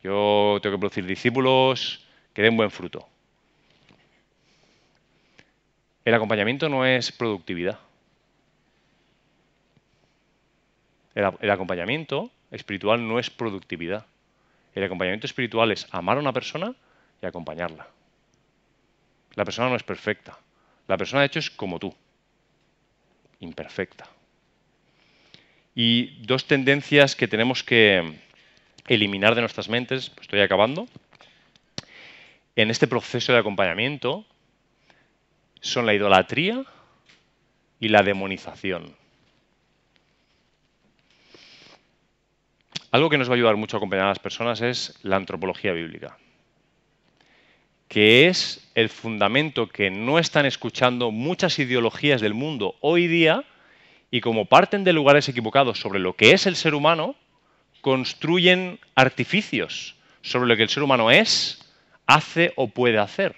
[0.04, 3.08] Yo tengo que producir discípulos que den buen fruto.
[6.04, 7.78] El acompañamiento no es productividad.
[11.14, 14.04] El, acompañamiento espiritual no es productividad.
[14.74, 16.74] El acompañamiento espiritual es amar a una persona
[17.22, 17.88] y acompañarla.
[19.36, 20.38] La persona no es perfecta.
[20.86, 21.94] La persona, de hecho, es como tú.
[23.40, 24.06] Imperfecta.
[25.74, 28.18] Y dos tendencias que tenemos que
[28.86, 30.86] eliminar de nuestras mentes, pues estoy acabando,
[32.56, 34.24] en este proceso de acompañamiento
[35.60, 36.64] son la idolatría
[37.80, 38.94] y la demonización.
[42.90, 45.72] Algo que nos va a ayudar mucho a acompañar a las personas es la antropología
[45.72, 46.16] bíblica,
[47.88, 53.42] que es el fundamento que no están escuchando muchas ideologías del mundo hoy día
[54.12, 57.16] y como parten de lugares equivocados sobre lo que es el ser humano,
[57.84, 61.60] construyen artificios sobre lo que el ser humano es,
[62.06, 63.36] hace o puede hacer.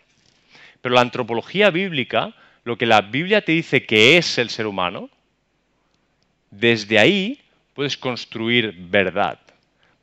[0.81, 2.33] Pero la antropología bíblica,
[2.63, 5.11] lo que la Biblia te dice que es el ser humano,
[6.53, 7.41] desde ahí
[7.75, 9.41] puedes construir verdad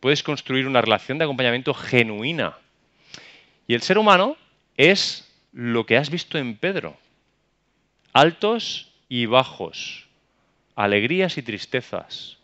[0.04, 2.58] puedes construir una relación de acompañamiento genuina.
[3.68, 4.36] Y el ser humano
[4.76, 6.98] es lo que has visto en Pedro.
[8.12, 10.06] altos y bajos,
[10.76, 12.38] alegrías y tristezas,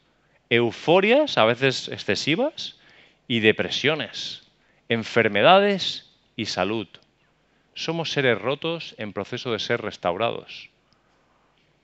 [0.50, 2.80] euforias, a veces excesivas,
[3.28, 4.42] y depresiones,
[4.90, 6.88] enfermedades y salud.
[7.76, 10.70] Somos seres rotos en proceso de ser restaurados.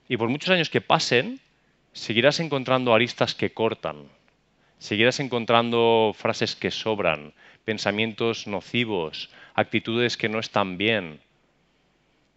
[0.08, 1.40] Y por muchos años que pasen,
[1.92, 4.08] seguirás encontrando aristas que cortan,
[4.78, 7.32] seguirás encontrando frases que sobran,
[7.64, 11.20] pensamientos nocivos, actitudes que no están bien.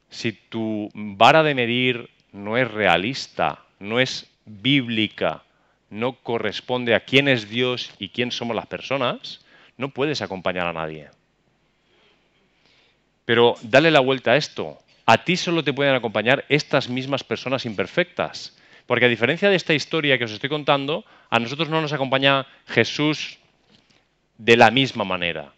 [0.10, 5.44] Si tu vara de medir no es realista, no es bíblica,
[5.90, 9.46] no corresponde a quién es Dios y quién somos las personas,
[9.78, 11.10] no puedes acompañar a nadie.
[13.26, 14.80] Pero dale la vuelta a esto.
[15.06, 18.58] A ti solo te pueden acompañar estas mismas personas imperfectas.
[18.86, 22.48] Porque a diferencia de esta historia que os estoy contando, a nosotros no nos acompaña
[22.66, 23.38] Jesús
[24.40, 25.54] de la misma manera.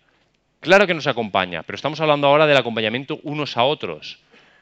[0.59, 4.19] Claro que nos acompaña, pero estamos hablando ahora del acompañamiento unos a otros.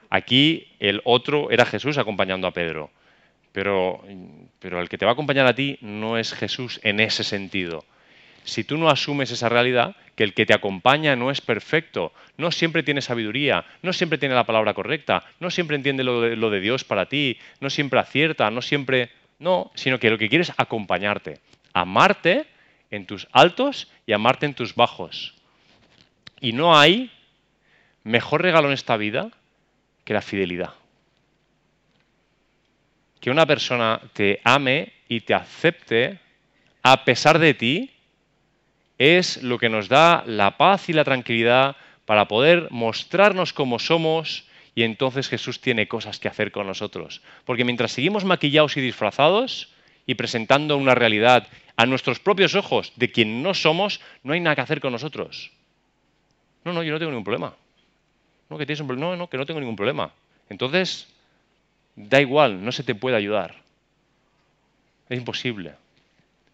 [0.09, 2.91] Aquí el otro era Jesús acompañando a Pedro.
[3.51, 4.03] Pero,
[4.59, 7.83] pero el que te va a acompañar a ti no es Jesús en ese sentido.
[8.43, 12.51] Si tú no asumes esa realidad, que el que te acompaña no es perfecto, no
[12.51, 16.49] siempre tiene sabiduría, no siempre tiene la palabra correcta, no siempre entiende lo de, lo
[16.49, 19.11] de Dios para ti, no siempre acierta, no siempre...
[19.39, 21.39] No, sino que lo que quiere es acompañarte,
[21.73, 22.45] amarte
[22.91, 25.33] en tus altos y amarte en tus bajos.
[26.41, 27.09] Y no hay
[28.03, 29.31] mejor regalo en esta vida
[30.03, 30.73] que la fidelidad
[33.19, 36.19] que una persona te ame y te acepte
[36.83, 37.91] a pesar de ti
[38.97, 44.45] es lo que nos da la paz y la tranquilidad para poder mostrarnos como somos
[44.75, 47.21] y entonces Jesús tiene cosas que hacer con nosotros.
[47.45, 49.73] Porque mientras seguimos maquillados y disfrazados
[50.05, 54.55] y presentando una realidad a nuestros propios ojos de quien no somos, no hay nada
[54.55, 55.51] que hacer con nosotros.
[56.63, 57.53] No, no, yo no tengo ningún problema.
[58.49, 59.11] No, que tienes un problema.
[59.11, 60.11] No, no, que no tengo ningún problema.
[60.49, 61.07] Entonces,
[61.95, 63.55] da igual, no se te puede ayudar.
[65.09, 65.73] Es imposible.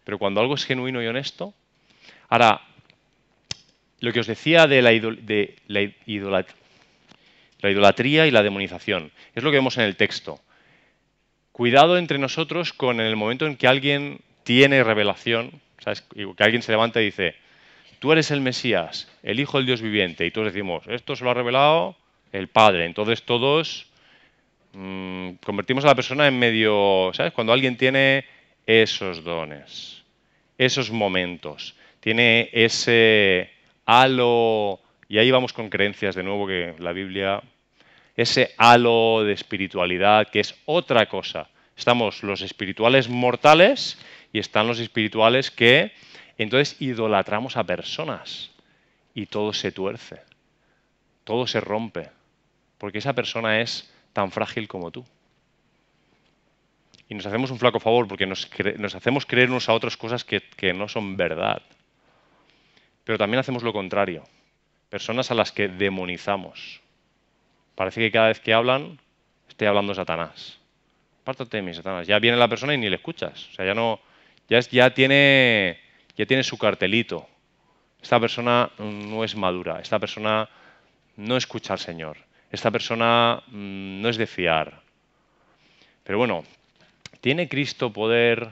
[0.04, 1.54] Pero cuando algo es genuino y honesto...
[2.28, 2.60] Ahora,
[4.00, 4.92] lo que os decía de la,
[7.62, 10.40] idolatría y la demonización, es lo que vemos en el texto.
[11.52, 15.60] Cuidado entre nosotros con el momento en que alguien tiene revelación,
[16.04, 17.34] que alguien se levanta y dice,
[17.98, 21.30] tú eres el Mesías, el Hijo del Dios viviente, y todos decimos, esto se lo
[21.30, 21.96] ha revelado
[22.32, 22.84] el Padre.
[22.84, 23.86] Entonces todos
[24.78, 27.32] Mm, convertimos a la persona en medio, ¿sabes?
[27.32, 28.26] Cuando alguien tiene
[28.66, 30.02] esos dones,
[30.58, 33.50] esos momentos, tiene ese
[33.86, 37.42] halo, y ahí vamos con creencias de nuevo que la Biblia,
[38.16, 41.48] ese halo de espiritualidad que es otra cosa.
[41.74, 43.98] Estamos los espirituales mortales
[44.30, 45.92] y están los espirituales que
[46.36, 48.50] entonces idolatramos a personas
[49.14, 50.20] y todo se tuerce,
[51.24, 52.10] todo se rompe,
[52.76, 55.04] porque esa persona es tan frágil como tú.
[57.06, 58.48] Y nos hacemos un flaco favor porque nos,
[58.94, 61.60] hacemos creer unos a otros cosas que, no son verdad.
[63.04, 64.24] Pero también hacemos lo contrario.
[64.88, 66.80] Personas a las que demonizamos.
[67.74, 68.98] Parece que cada vez que hablan,
[69.50, 70.58] estoy hablando Satanás.
[71.20, 72.06] Apártate de mí, Satanás.
[72.06, 73.50] Ya viene la persona y ni le escuchas.
[73.50, 74.00] O sea, ya no.
[74.48, 75.78] Ya, ya, tiene,
[76.16, 77.28] ya tiene su cartelito.
[78.00, 79.78] Esta persona no es madura.
[79.78, 80.48] Esta persona
[81.16, 82.16] no escucha al Señor
[82.56, 84.80] esta persona mm, no es de fiar.
[86.02, 86.44] Pero bueno,
[87.20, 88.48] ¿tiene Cristo poder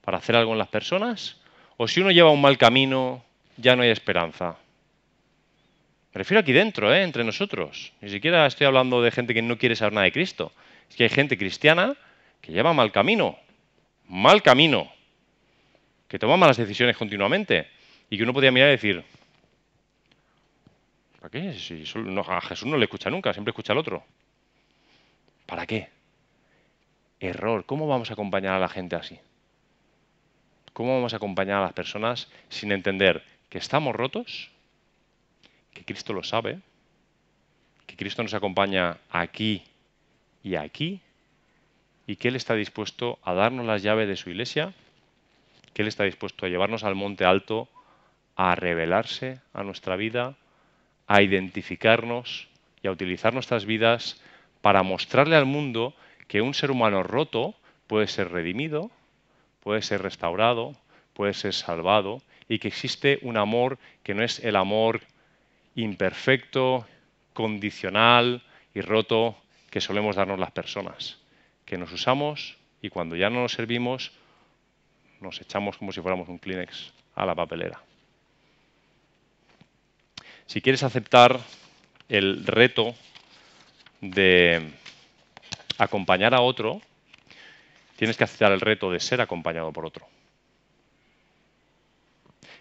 [0.00, 1.40] para hacer algo en las personas?
[1.76, 3.22] ¿O si uno lleva un mal camino,
[3.56, 4.56] ya no hay esperanza?
[6.12, 7.02] Me refiero aquí dentro, ¿eh?
[7.02, 7.92] entre nosotros.
[8.00, 10.52] Ni siquiera estoy hablando de gente que no quiere saber nada de Cristo.
[10.88, 11.96] Es que hay gente cristiana
[12.40, 13.38] que lleva mal camino.
[14.08, 14.90] Mal camino.
[16.08, 17.68] Que toma malas decisiones continuamente.
[18.10, 19.04] Y que uno podría mirar y decir,
[21.20, 21.52] ¿Para qué?
[21.52, 24.02] Si a Jesús no le escucha nunca, siempre escucha al otro.
[25.46, 25.90] ¿Para qué?
[27.20, 27.66] Error.
[27.66, 29.20] ¿Cómo vamos a acompañar a la gente así?
[30.72, 34.50] ¿Cómo vamos a acompañar a las personas sin entender que estamos rotos,
[35.74, 36.60] que Cristo lo sabe,
[37.86, 39.64] que Cristo nos acompaña aquí
[40.42, 41.00] y aquí,
[42.06, 44.72] y que Él está dispuesto a darnos las llaves de su iglesia,
[45.74, 47.68] que Él está dispuesto a llevarnos al monte alto,
[48.36, 50.36] a revelarse a nuestra vida,
[51.10, 52.46] a identificarnos
[52.84, 54.22] y a utilizar nuestras vidas
[54.60, 55.92] para mostrarle al mundo
[56.28, 57.56] que un ser humano roto
[57.88, 58.92] puede ser redimido,
[59.58, 60.76] puede ser restaurado,
[61.12, 65.00] puede ser salvado y que existe un amor que no es el amor
[65.74, 66.86] imperfecto,
[67.32, 69.36] condicional y roto
[69.68, 71.18] que solemos darnos las personas,
[71.64, 74.12] que nos usamos y cuando ya no nos servimos
[75.20, 77.89] nos echamos como si fuéramos un Kleenex a la papelera.
[80.50, 81.38] Si quieres aceptar
[82.08, 82.96] el reto
[84.00, 84.72] de
[85.78, 86.80] acompañar a otro,
[87.94, 90.08] tienes que aceptar el reto de ser acompañado por otro.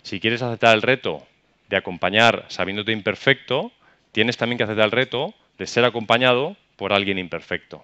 [0.03, 1.25] Si quieres aceptar el reto
[1.67, 3.71] de acompañar sabiéndote imperfecto,
[4.11, 7.83] tienes también que aceptar el reto de ser acompañado por alguien imperfecto.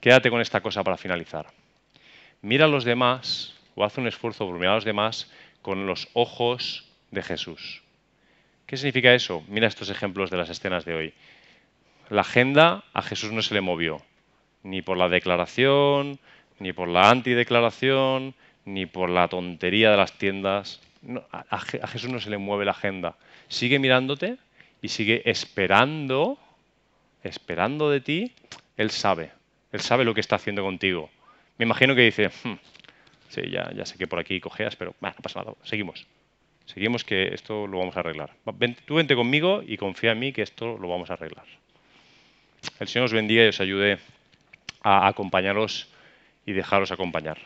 [0.00, 1.46] Quédate con esta cosa para finalizar.
[2.42, 5.30] Mira a los demás o haz un esfuerzo por mirar a los demás
[5.62, 7.82] con los ojos de Jesús.
[8.66, 9.44] ¿Qué significa eso?
[9.48, 11.14] Mira estos ejemplos de las escenas de hoy.
[12.08, 14.02] La agenda a Jesús no se le movió,
[14.62, 16.18] ni por la declaración,
[16.58, 18.34] ni por la antideclaración,
[18.64, 20.80] ni por la tontería de las tiendas.
[21.30, 23.16] a, Jesús no se le mueve la agenda.
[23.48, 24.36] Sigue mirándote
[24.82, 26.38] y sigue esperando,
[27.22, 28.32] esperando de ti.
[28.76, 29.30] Él sabe,
[29.72, 31.10] Él sabe lo que está haciendo contigo.
[31.58, 32.58] Me imagino que dice, hmm,
[33.28, 36.06] sí, ya, ya sé que por aquí cojeas, pero no pasa nada, seguimos.
[36.66, 38.30] Seguimos que esto lo vamos a arreglar.
[38.84, 41.46] tú vente conmigo y confía en mí que esto lo vamos a arreglar.
[42.80, 43.98] El Señor os bendiga y os ayude
[44.82, 45.88] a acompañaros
[46.44, 47.38] y dejaros acompañar.